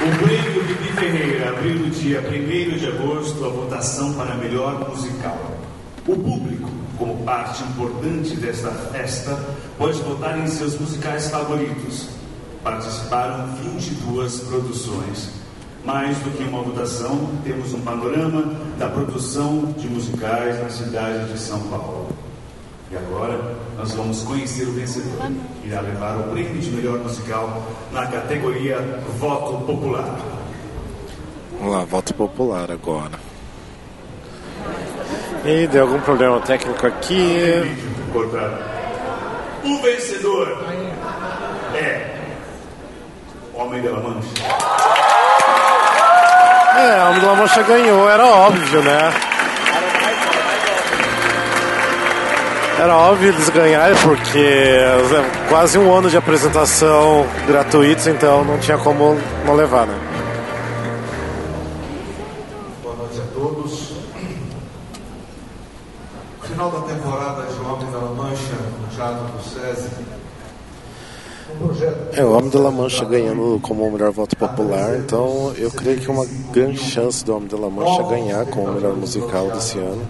[0.00, 5.54] O prêmio Bibi Ferreira abriu no dia 1 de agosto a votação para melhor musical.
[6.08, 6.53] O público,
[6.98, 9.38] como parte importante desta festa,
[9.78, 12.08] pode votar em seus musicais favoritos.
[12.62, 15.30] Participaram 22 produções.
[15.84, 21.38] Mais do que uma votação, temos um panorama da produção de musicais na cidade de
[21.38, 22.08] São Paulo.
[22.90, 25.30] E agora nós vamos conhecer o vencedor.
[25.64, 28.78] Irá levar o prêmio de melhor musical na categoria
[29.18, 30.18] Voto Popular.
[31.58, 33.33] Vamos lá, voto popular agora.
[35.44, 37.76] E deu algum problema técnico aqui.
[39.62, 40.64] O vencedor
[41.74, 42.14] é
[43.52, 44.28] Homem de La Mancha.
[46.76, 49.12] É, o Homem de La Mancha ganhou, era óbvio, né?
[52.78, 58.76] Era óbvio eles ganharem porque é quase um ano de apresentação gratuitos, então não tinha
[58.78, 59.94] como não levar, né?
[72.16, 75.98] É, o Homem da La Mancha ganhando como o melhor voto popular, então eu creio
[75.98, 79.50] que é uma grande chance do Homem da La Mancha ganhar como o melhor musical
[79.50, 80.02] desse ano.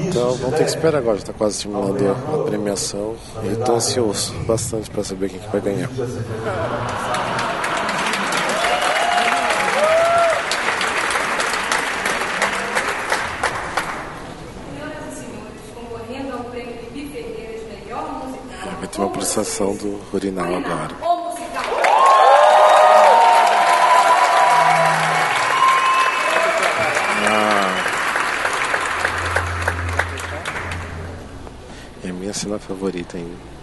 [0.00, 3.14] Então vamos ter que esperar agora, está quase terminando a premiação.
[3.44, 5.90] E estou ansioso bastante para saber quem que vai ganhar.
[19.02, 20.94] uma pulsação do urinal agora.
[27.28, 27.84] Ah.
[32.04, 33.61] É a minha cena favorita ainda.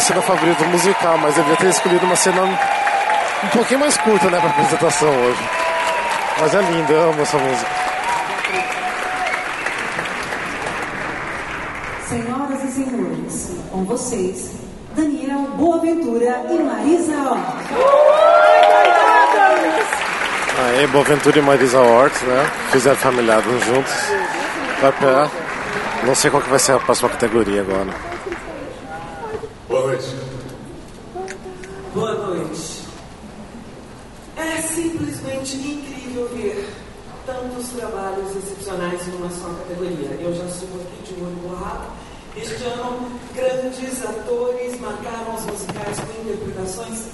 [0.00, 4.30] Minha cena favorita musical, mas eu devia ter escolhido uma cena um pouquinho mais curta,
[4.30, 5.40] né, pra apresentação hoje.
[6.40, 7.70] Mas é linda, eu amo essa música.
[12.08, 14.52] Senhoras e senhores, com vocês,
[14.96, 17.66] Daniel Boaventura e Marisa Hort.
[20.64, 22.50] Aí, Boaventura e Marisa Hort, né?
[22.70, 23.92] Fizeram familiados juntos.
[24.80, 25.28] Vai pra...
[26.04, 28.10] Não sei qual que vai ser a próxima categoria agora.
[29.70, 30.16] Boa noite.
[31.94, 32.82] Boa noite.
[34.36, 36.68] É simplesmente incrível ver
[37.24, 40.18] tantos trabalhos excepcionais numa só categoria.
[40.20, 41.84] Eu já estou aqui de olho borrado.
[42.36, 47.04] Este ano, grandes atores marcaram os musicais com interpretações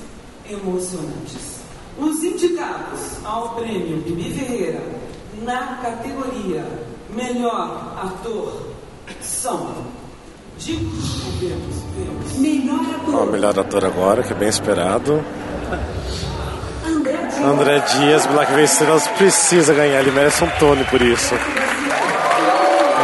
[0.48, 1.60] emocionantes.
[1.98, 4.82] Os indicados ao prêmio Bibi Ferreira
[5.42, 6.64] na categoria
[7.10, 8.70] Melhor Ator
[9.20, 9.84] são.
[10.58, 10.90] Digo,
[11.38, 12.32] vemos, vemos.
[12.38, 15.24] Melhor O ator agora, que é bem esperado.
[17.42, 21.34] André Dias, Black Estrelas, precisa ganhar, ele merece um Tony por isso.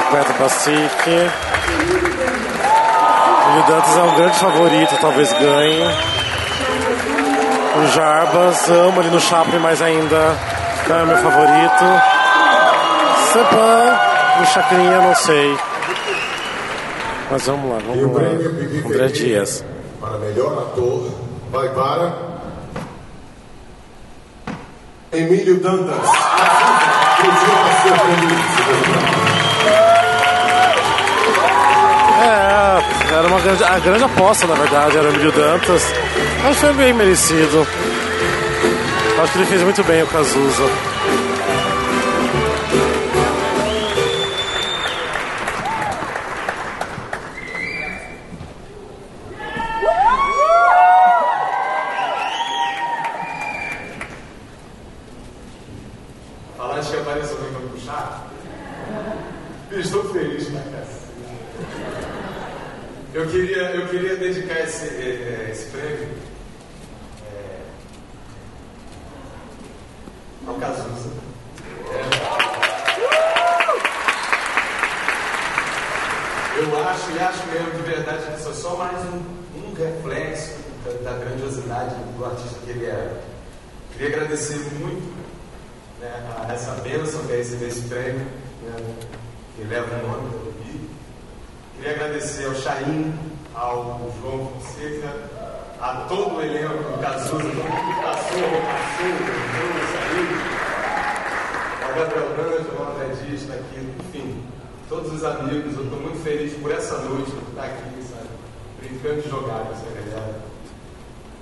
[0.05, 1.31] Roberto Bacique.
[3.49, 5.87] O Dantas é um grande favorito, talvez ganhe.
[7.79, 10.37] O Jarbas, amo ele no Chaplin, mas ainda
[10.87, 11.85] não é meu favorito.
[13.33, 13.99] Sepan,
[14.39, 15.57] no Chacrinha, não sei.
[17.31, 18.91] Mas vamos lá, o vamos lá.
[18.91, 19.72] André Dias.
[20.23, 21.11] Melhor ator,
[21.51, 22.33] vai para.
[25.13, 26.09] Emílio Dantas.
[32.23, 35.83] É, era uma grande, a grande aposta, na verdade, era o Emílio Dantas.
[36.45, 37.67] Mas foi bem merecido.
[39.21, 40.65] Acho que ele fez muito bem o Cazuza.
[56.57, 58.31] Falar de que apareceu alguém pra puxar?
[59.73, 60.87] Estou feliz, né, cara?
[63.15, 66.09] Eu queria, eu queria dedicar esse, eh, eh, esse prêmio
[67.27, 67.61] eh,
[70.47, 71.11] ao Cazuza.
[71.91, 72.23] É.
[76.59, 79.23] Eu acho e acho mesmo de verdade que isso é só mais um,
[79.59, 80.55] um reflexo
[80.85, 83.21] da, da grandiosidade do artista que ele era.
[83.93, 85.23] Queria agradecer muito
[86.03, 88.27] né, a essa bênção que é receber esse prêmio,
[88.63, 88.95] né,
[89.57, 90.91] que leva o nome do Bibi.
[91.77, 93.15] Queria agradecer ao Chaim,
[93.55, 95.15] ao João Fonseca,
[95.81, 100.27] a todo o elenco do Cazuza, todo mundo que passou, passou, entrou, saiu.
[101.85, 104.43] Ao Gabriel D'Angelo, ao André Dias, está aqui, enfim,
[104.89, 108.29] todos os amigos, eu estou muito feliz por essa noite, por estar aqui, sabe,
[108.81, 110.41] brincando de jogar com essa galera.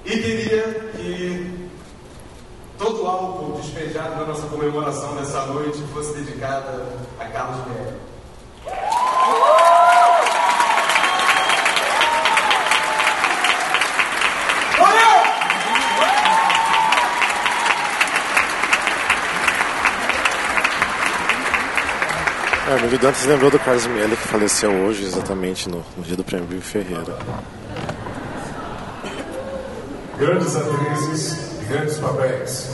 [0.05, 0.63] E queria
[0.97, 1.71] que
[2.81, 6.83] todo o álcool despejado na nossa comemoração dessa noite fosse dedicada
[7.19, 8.11] a Carlos Melo.
[22.67, 26.15] É, o Emílio Dantas lembrou do Carlos Miele, que faleceu hoje, exatamente no, no dia
[26.15, 27.17] do Prêmio Bibi Ferreira.
[30.19, 31.33] Grandes atrizes
[31.63, 32.71] e grandes papéis.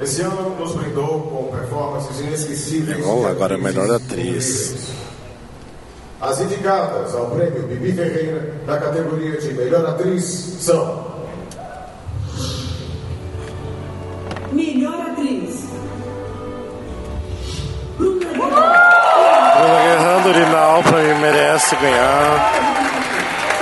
[0.00, 3.04] Esse ano nos brindou com performances inesquecíveis.
[3.04, 4.92] Lá, agora a de melhor atriz.
[6.20, 10.24] As indicadas ao prêmio Bibi Ferreira da categoria de melhor atriz
[10.60, 11.09] são
[21.70, 22.52] merece ganhar.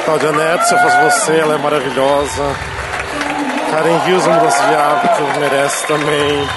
[0.04, 2.42] Cláudia Neto, se eu fosse você, ela é maravilhosa.
[3.70, 6.48] Karen Rios, Mudança de Hábito, merece também.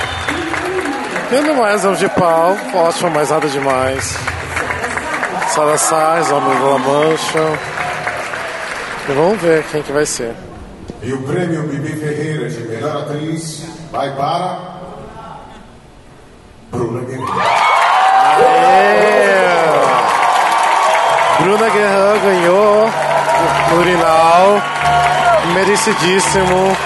[1.30, 4.18] Tendo mais, é de pau, ótimo, mas nada demais.
[5.49, 7.60] Sara Sais, Homem da Mancha.
[9.10, 10.34] E vamos ver quem que vai ser.
[11.02, 14.70] E o prêmio Bibi Ferreira de melhor atriz vai para
[22.22, 22.88] ganhou
[23.72, 24.61] o Urinal,
[25.53, 26.77] merecidíssimo.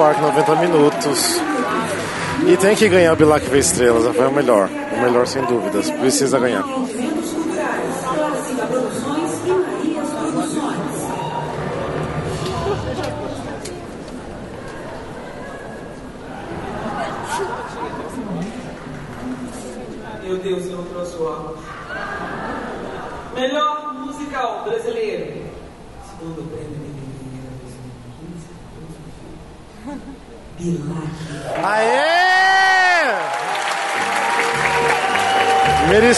[0.00, 1.42] Buarque, 90 minutos.
[2.48, 4.66] E tem que ganhar o Bilac vê estrelas, foi o melhor.
[4.96, 5.90] O melhor sem dúvidas.
[5.90, 6.64] Precisa ganhar.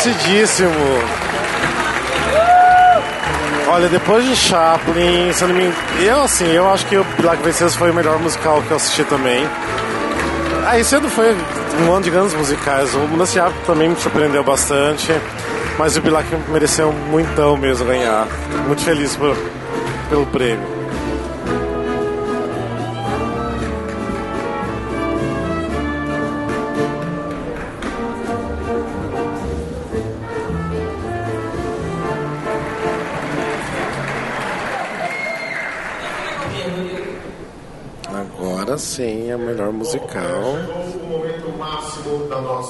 [0.05, 0.75] Merecidíssimo.
[3.69, 7.41] Olha, depois de Chaplin, se eu não me eu assim, eu acho que o Black
[7.41, 9.47] Vencers foi o melhor musical que eu assisti também.
[10.67, 11.37] Ah, esse ano foi
[11.87, 12.93] um ano de grandes musicais.
[12.95, 12.99] O
[13.41, 15.13] Hábito também me surpreendeu bastante.
[15.79, 18.27] Mas o Bilac mereceu muitão mesmo ganhar.
[18.67, 19.37] Muito feliz por,
[20.11, 20.82] pelo prêmio.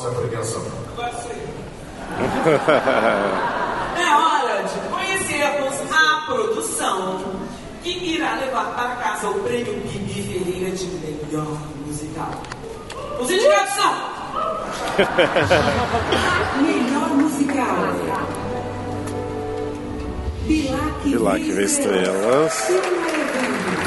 [0.03, 0.63] Nossa premiação.
[3.95, 7.21] É hora de conhecermos a produção
[7.83, 12.31] que irá levar para casa o prêmio Bibi Ferreira de melhor musical.
[13.21, 13.93] Os indicados são
[16.63, 17.77] Melhor musical.
[20.47, 22.71] Bilac Bilac vê estrelas.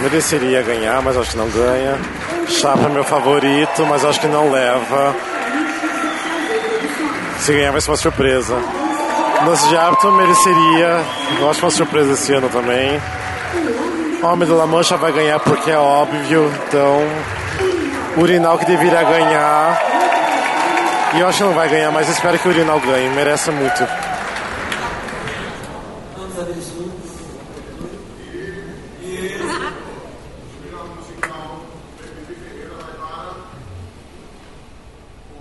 [0.02, 2.00] Mereceria ganhar, mas acho que não ganha.
[2.48, 5.16] Chapa é meu favorito, mas acho que não leva.
[7.46, 8.56] Se ser uma surpresa.
[9.44, 11.06] Mudança de hábito mereceria.
[11.40, 13.00] Eu acho uma surpresa esse ano também.
[14.24, 16.52] Homem da La Mancha vai ganhar porque é óbvio.
[16.68, 17.08] Então,
[18.18, 19.80] Urinal que deveria ganhar.
[21.14, 23.12] E eu acho que não vai ganhar, mas espero que o Urinal ganhe.
[23.12, 23.88] Merece muito.
[26.18, 27.12] Vamos abrir os juntos.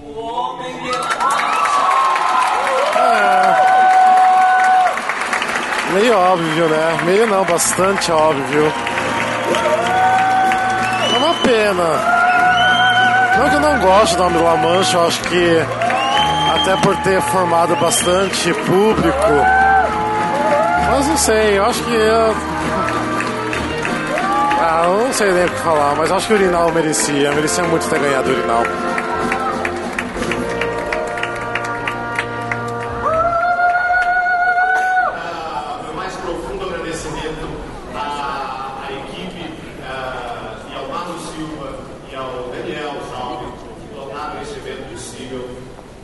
[0.03, 0.85] O homem
[5.95, 6.99] Meio óbvio, né?
[7.05, 7.45] Meio não,
[7.77, 8.73] bastante óbvio.
[11.13, 12.15] É uma pena.
[13.37, 15.59] Não que eu não gosto do La Mancha, eu acho que
[16.55, 19.19] até por ter formado bastante público.
[20.89, 22.37] Mas não sei, eu acho que eu.
[24.61, 27.33] Ah, eu não sei nem o que falar, mas acho que o Urinal merecia.
[27.33, 28.63] Merecia muito ter ganhado o Urinal.
[35.85, 37.49] meu mais profundo agradecimento
[37.95, 39.53] à, à equipe
[39.85, 41.79] ah, e ao Marlon Silva
[42.11, 43.47] e ao Daniel Salve
[43.81, 45.49] que tornaram esse evento possível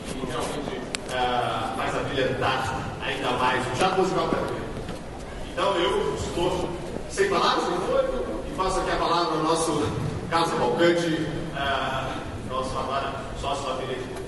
[0.07, 0.81] e realmente
[1.13, 2.75] ah, faz abrilhantar
[3.05, 4.65] ainda mais o Teatro Musical Brasileiro.
[5.51, 6.69] Então eu estou
[7.09, 8.05] sem palavras, não foi?
[8.49, 9.85] E passo aqui a palavra ao nosso
[10.29, 12.15] Carlos Balcante, ah,
[12.49, 14.21] nosso agora sócio da Beleza.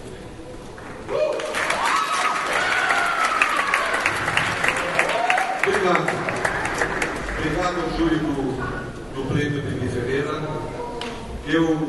[5.65, 6.07] Obrigado.
[7.37, 10.41] Obrigado ao júri do, do Prêmio Bibi Ferreira.
[11.47, 11.87] Eu,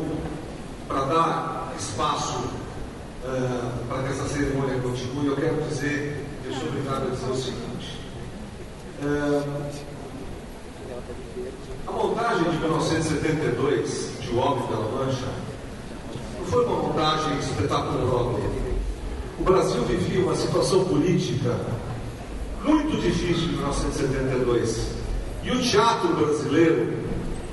[0.87, 2.45] para dar espaço
[3.25, 7.37] eh, para que essa cerimônia continue, eu quero dizer, eu sou obrigado a dizer o
[7.37, 8.01] seguinte.
[9.03, 9.43] Eh,
[11.87, 15.29] a montagem de 1972 de O Homem pela Mancha
[16.39, 18.41] não foi uma montagem espetacular.
[19.37, 21.59] O Brasil vivia uma situação política
[22.65, 24.95] muito difícil em 1972.
[25.43, 26.93] E o teatro brasileiro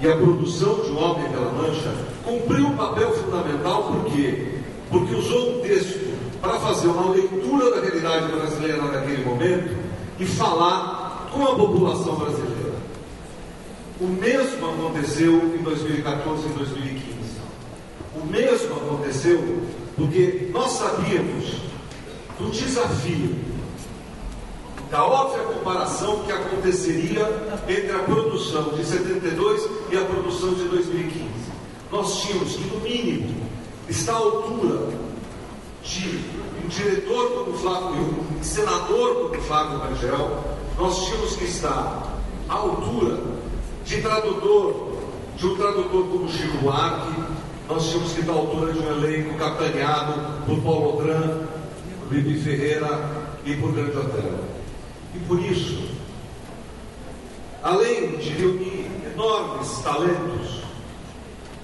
[0.02, 4.48] e a produção de O Homem pela Mancha cumpriu um papel fundamental, por quê?
[4.90, 6.12] Porque usou um texto
[6.42, 9.76] para fazer uma leitura da realidade brasileira naquele momento
[10.20, 12.72] e falar com a população brasileira.
[14.00, 17.12] O mesmo aconteceu em 2014 e 2015.
[18.16, 19.64] O mesmo aconteceu
[19.96, 21.56] porque nós sabíamos
[22.40, 23.36] do desafio,
[24.90, 27.22] da óbvia comparação que aconteceria
[27.68, 31.30] entre a produção de 72 e a produção de 2015.
[31.92, 33.36] Nós tínhamos que, no mínimo,
[33.90, 34.90] estar à altura
[35.84, 36.20] de
[36.72, 40.44] diretor como Flávio, um senador como Flávio Rangel,
[40.78, 42.18] nós tínhamos que estar
[42.50, 43.20] à altura
[43.86, 44.98] de tradutor,
[45.38, 47.22] de um tradutor como Chico Buarque,
[47.68, 51.48] nós tínhamos que estar à altura de um elenco capitaneado por Paulo Odran,
[52.10, 53.10] Bibi Ferreira
[53.46, 54.40] e por Grande Hotel.
[55.16, 55.90] E por isso,
[57.64, 60.62] além de reunir enormes talentos,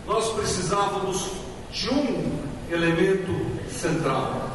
[0.05, 1.29] nós precisávamos
[1.71, 2.31] de um
[2.71, 3.33] elemento
[3.69, 4.46] central.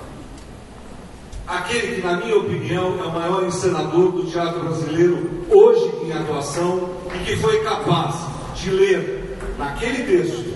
[1.47, 6.91] Aquele que, na minha opinião, é o maior encenador do teatro brasileiro hoje em atuação
[7.15, 8.15] e que foi capaz
[8.55, 10.53] de ler naquele texto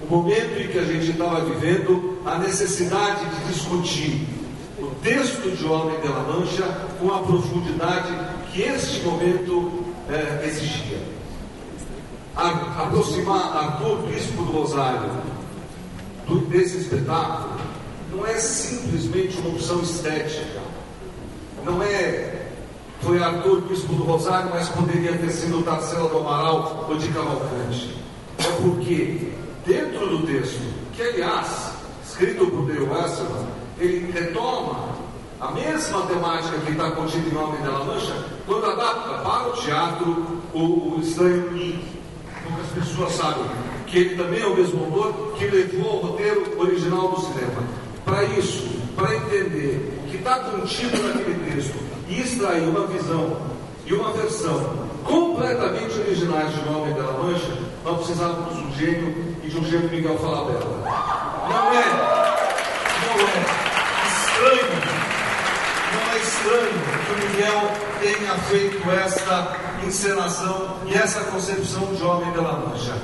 [0.00, 4.26] o momento em que a gente estava vivendo, a necessidade de discutir
[4.78, 6.64] o texto de Homem de Mancha
[7.00, 8.12] com a profundidade
[8.52, 10.98] que este momento é, exigia.
[12.36, 15.10] A, aproximar Arthur Bispo do Rosário
[16.26, 17.54] do, desse espetáculo
[18.14, 20.60] não é simplesmente uma opção estética,
[21.64, 22.44] não é
[23.04, 27.94] foi Arthur Bispo do Rosário, mas poderia ter sido Tarsila do Amaral ou de Cavalcante.
[28.38, 29.30] É porque
[29.66, 30.62] dentro do texto,
[30.94, 31.72] que aliás,
[32.02, 33.46] escrito por Dale Westerman,
[33.78, 34.88] ele retoma
[35.38, 39.52] a mesma temática que está contida em Homem de la Mancha, quando adapta para o
[39.52, 41.84] teatro o, o Estranho Ninho.
[42.42, 43.44] Poucas pessoas sabem
[43.86, 47.83] que ele também é o mesmo autor que levou o roteiro original do cinema.
[48.04, 51.74] Para isso, para entender o que está contido naquele texto
[52.08, 53.36] e extrair uma visão
[53.86, 59.36] e uma versão completamente originais de Homem de la Mancha, nós precisávamos de um gênio
[59.42, 60.64] e de um gênio Miguel Falabella.
[61.48, 61.84] Não é,
[63.00, 63.42] não é
[64.06, 64.74] estranho,
[65.94, 66.74] não é estranho
[67.06, 67.60] que o Miguel
[68.00, 69.56] tenha feito esta
[69.86, 72.96] encenação e essa concepção de Homem de la Mancha.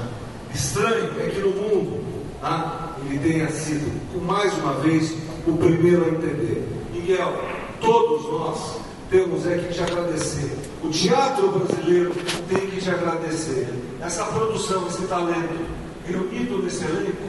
[0.54, 2.04] Estranho é que no mundo
[2.42, 3.90] ah, ele tenha sido,
[4.24, 6.64] mais uma vez, o primeiro a entender.
[6.92, 7.32] Miguel,
[7.80, 8.76] todos nós
[9.10, 10.56] temos é que te agradecer.
[10.84, 12.12] O teatro brasileiro
[12.48, 13.68] tem que te agradecer.
[14.00, 15.66] Essa produção, esse talento,
[16.06, 17.28] reunido nesse elenco,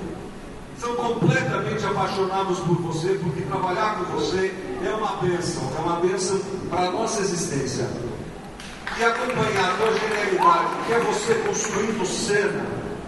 [0.80, 4.54] são completamente apaixonados por você, porque trabalhar com você
[4.86, 6.40] é uma bênção, é uma bênção
[6.70, 7.88] para a nossa existência.
[9.00, 12.66] E acompanhar a genialidade, que é você construindo cena,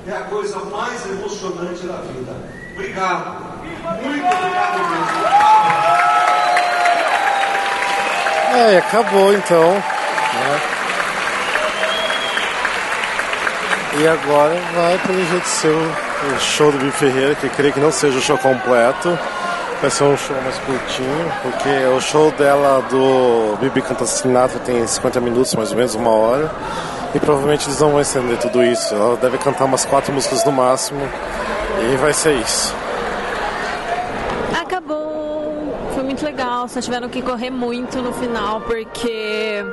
[0.07, 2.62] é a coisa mais emocionante da vida.
[2.73, 3.35] Obrigado.
[4.01, 5.23] Muito obrigado mesmo.
[8.55, 9.71] É, acabou então.
[9.71, 10.61] Né?
[13.99, 17.91] E agora vai pelo jeito ser o show do Bibi Ferreira, que creio que não
[17.91, 19.17] seja o show completo.
[19.79, 24.85] Vai ser um show mais curtinho, porque o show dela do Bibi Canta Sinatra tem
[24.87, 26.49] 50 minutos, mais ou menos, uma hora.
[27.13, 28.95] E provavelmente eles não vão estender tudo isso.
[28.95, 31.01] Ela deve cantar umas quatro músicas no máximo.
[31.91, 32.73] E vai ser isso.
[34.59, 35.75] Acabou!
[35.93, 36.67] Foi muito legal.
[36.69, 39.63] Só tiveram que correr muito no final, porque,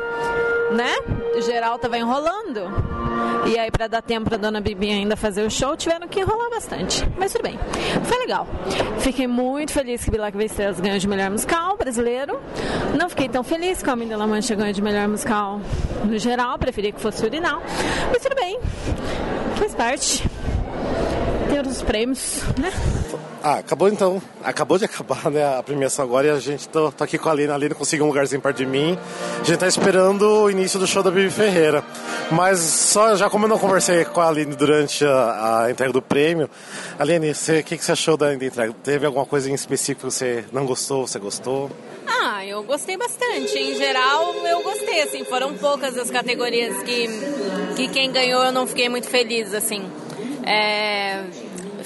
[0.73, 0.93] né?
[1.41, 2.69] Geral tava enrolando.
[3.47, 6.51] E aí, para dar tempo pra dona Bibi ainda fazer o show, tiveram que enrolar
[6.51, 7.09] bastante.
[7.17, 7.59] Mas tudo bem.
[8.05, 8.47] Foi legal.
[8.99, 12.41] Fiquei muito feliz que Bilac Estrelas ganhou de melhor musical brasileiro.
[12.99, 15.61] Não fiquei tão feliz que o Homem de La Mancha ganhou de melhor musical
[16.05, 16.59] no geral.
[16.59, 17.63] Preferi que fosse Urinal.
[18.11, 18.59] Mas tudo bem.
[19.57, 20.29] Faz parte.
[21.51, 22.73] Tem outros prêmios, né?
[23.43, 24.23] Ah, acabou então.
[24.45, 27.33] Acabou de acabar né, a premiação agora e a gente tô, tô aqui com a
[27.33, 27.51] Aline.
[27.51, 28.97] A Aline conseguiu um lugarzinho perto de mim.
[29.41, 31.83] A gente tá esperando o início do show da Bibi Ferreira.
[32.31, 36.01] Mas só já como eu não conversei com a Aline durante a, a entrega do
[36.01, 36.49] prêmio,
[37.01, 38.73] Aline, o que, que você achou da, da entrega?
[38.85, 41.69] Teve alguma coisa em específico que você não gostou, você gostou?
[42.07, 43.59] Ah, eu gostei bastante.
[43.59, 45.25] Em geral, eu gostei, assim.
[45.25, 47.09] Foram poucas as categorias que,
[47.75, 49.91] que quem ganhou eu não fiquei muito feliz, assim.
[50.45, 51.25] É,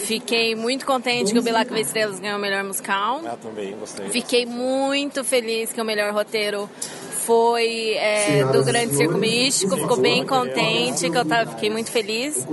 [0.05, 3.23] Fiquei muito contente que o Bilac Estrelas ganhou o melhor musical.
[3.25, 4.09] Ah, também, gostei.
[4.11, 6.69] Fiquei muito feliz que o melhor roteiro
[7.27, 12.47] foi é, do Grande Circo Místico, ficou bem contente, que eu tava, fiquei muito feliz.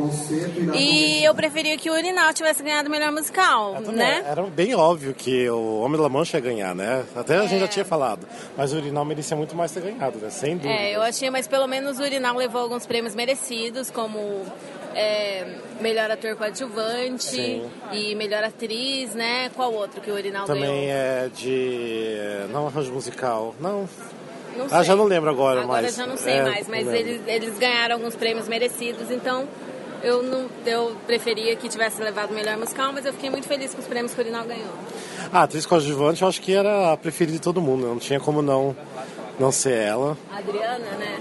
[0.74, 4.24] E eu preferia que o Urinal tivesse ganhado o melhor musical, né?
[4.28, 7.04] Era bem óbvio que o Homem da Mancha ia ganhar, né?
[7.16, 8.28] Até a gente já tinha falado.
[8.58, 10.30] Mas o Urinal merecia muito mais ter ganhado, né?
[10.30, 10.74] Sem dúvida.
[10.74, 14.44] É, eu achei, mas pelo menos o Urinal levou alguns prêmios merecidos, como
[14.96, 15.46] é,
[15.80, 17.70] melhor ator coadjuvante Sim.
[17.92, 19.50] e melhor atriz, né?
[19.56, 20.86] Qual outro que o Urinal Também ganhou?
[20.90, 22.18] é de.
[22.52, 23.56] Não, arranjo musical.
[23.60, 23.88] Não.
[24.58, 24.84] Não ah, sei.
[24.84, 25.96] já não lembro agora, Agora mas.
[25.96, 29.48] já não sei é, mais, mas eles, eles ganharam alguns prêmios merecidos, então
[30.04, 33.80] eu não eu preferia que tivesse levado melhor musical, mas eu fiquei muito feliz que
[33.80, 34.74] os prêmios que o Urinal ganhou.
[35.32, 38.20] Ah, a atriz coadjuvante eu acho que era a preferida de todo mundo, não tinha
[38.20, 38.76] como não,
[39.40, 40.18] não ser ela.
[40.32, 41.20] A Adriana, né?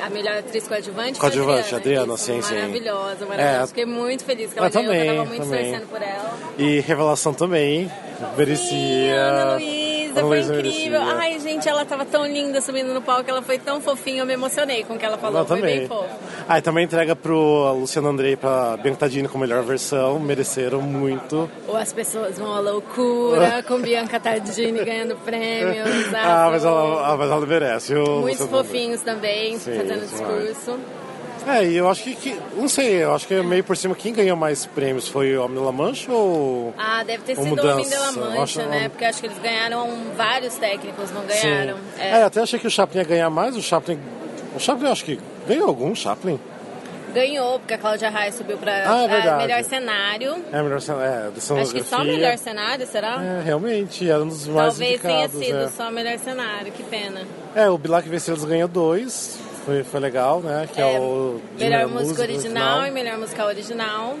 [0.00, 1.18] A, a melhor atriz coadjuvante.
[1.18, 2.54] foi a Coadjuvante, Adriana, Adriana, Isso, sim, sim.
[2.54, 3.64] Maravilhosa, maravilhosa.
[3.64, 3.66] É.
[3.68, 5.70] Fiquei muito feliz que ela Eu ganhou, também, eu tava muito também.
[5.70, 6.38] torcendo por ela.
[6.58, 7.90] E Revelação também,
[8.36, 9.14] merecia.
[9.14, 9.79] Ana Luísa,
[10.10, 11.00] Ana foi Luísa incrível.
[11.00, 11.16] merecia.
[11.20, 14.32] Ai, gente, ela tava tão linda subindo no palco, ela foi tão fofinha, eu me
[14.34, 15.78] emocionei com o que ela falou, Eu foi também.
[15.80, 16.08] bem fofo.
[16.48, 20.80] Ah, e também entrega pro Luciano Andrei pra Bianca Tadini com a melhor versão, mereceram
[20.82, 21.48] muito.
[21.68, 25.88] Ou as pessoas vão à loucura com Bianca Tardini ganhando prêmios.
[26.14, 27.94] Ah, mas assim, ela, ah, mas ela merece.
[27.94, 30.10] o Muitos fofinhos também, Sim, fazendo demais.
[30.10, 30.78] discurso.
[31.46, 34.12] É, e eu acho que, que- não sei, eu acho que meio por cima quem
[34.12, 36.74] ganhou mais prêmios foi o Homem de La Mancha ou...
[36.76, 38.88] Ah, deve ter sido o Homem de La Mancha, acho- né?
[38.88, 41.78] Porque acho que eles ganharam vários técnicos, não ganharam?
[41.98, 42.08] É.
[42.10, 43.98] É, até achei que o Chaplin ia ganhar mais, o Chaplin...
[44.54, 45.18] O Chaplin eu acho que
[45.48, 46.38] ganhou algum, Chaplin?
[47.12, 49.46] Ganhou, porque a Cláudia Raia subiu pra Ah, é verdade.
[49.46, 50.36] melhor cenário.
[50.52, 53.20] É, melhor cena, é, de Acho que só o melhor cenário, será?
[53.20, 55.68] É, realmente, era um dos mais Talvez tenha sido é.
[55.68, 57.22] só o melhor cenário, que pena.
[57.56, 60.68] É, o Bilac Vecelos ganhou dois, foi, foi legal, né?
[60.72, 64.16] Que é, o de Melhor música música original e melhor musical original.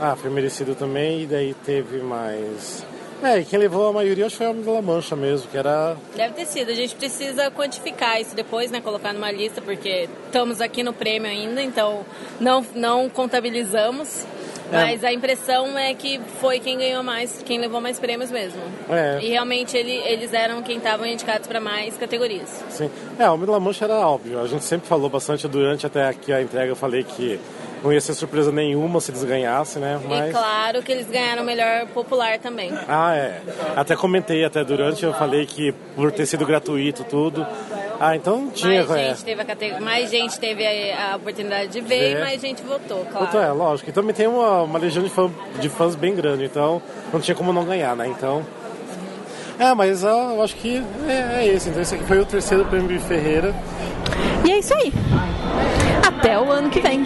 [0.00, 2.84] Ah, foi merecido também, e daí teve mais...
[3.22, 5.48] É, e quem levou a maioria acho que foi o Homem de La Mancha mesmo,
[5.48, 5.96] que era...
[6.14, 6.70] Deve ter sido.
[6.70, 8.82] A gente precisa quantificar isso depois, né?
[8.82, 12.04] Colocar numa lista, porque estamos aqui no prêmio ainda, então
[12.38, 14.26] não, não contabilizamos.
[14.70, 14.76] É.
[14.76, 18.60] Mas a impressão é que foi quem ganhou mais, quem levou mais prêmios mesmo.
[18.88, 19.18] É.
[19.22, 22.48] E realmente ele, eles eram quem estavam indicados para mais categorias.
[22.70, 22.90] Sim.
[23.18, 26.06] É, o Homem de La Mancha era óbvio, a gente sempre falou bastante durante até
[26.06, 27.38] aqui a entrega, eu falei que
[27.82, 30.00] não ia ser surpresa nenhuma se eles ganhassem, né?
[30.08, 30.28] Mas...
[30.30, 32.72] E claro que eles ganharam o melhor popular também.
[32.88, 33.40] Ah, é.
[33.76, 37.46] Até comentei até durante, eu falei que por ter sido gratuito tudo.
[37.98, 38.84] Ah, então tinha.
[38.84, 39.08] mais, é.
[39.08, 42.16] gente teve a cate- mais gente teve a, a oportunidade de ver Ver.
[42.16, 43.26] e mais gente votou, claro.
[43.26, 43.88] Então é, lógico.
[43.88, 45.30] E também tem uma, uma legião de, fã,
[45.60, 46.82] de fãs bem grande, então
[47.12, 48.06] não tinha como não ganhar, né?
[48.08, 48.44] Então.
[49.58, 51.70] É, mas ó, eu acho que é, é esse.
[51.70, 53.54] Então esse aqui foi o terceiro prêmio de Ferreira.
[54.46, 54.92] E é isso aí.
[56.06, 57.02] Até o ano que vem.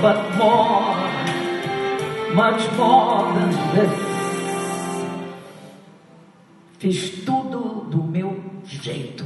[0.00, 0.96] But more,
[2.34, 4.12] much more than this.
[6.80, 9.24] Fiz tudo do meu jeito.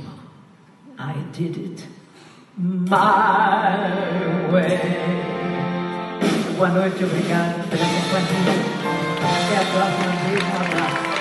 [0.99, 1.89] I did it
[2.59, 4.79] my way.
[6.59, 8.96] Boa noite, obrigado pela companhia.
[9.19, 11.16] Até a próxima vez, um abraço.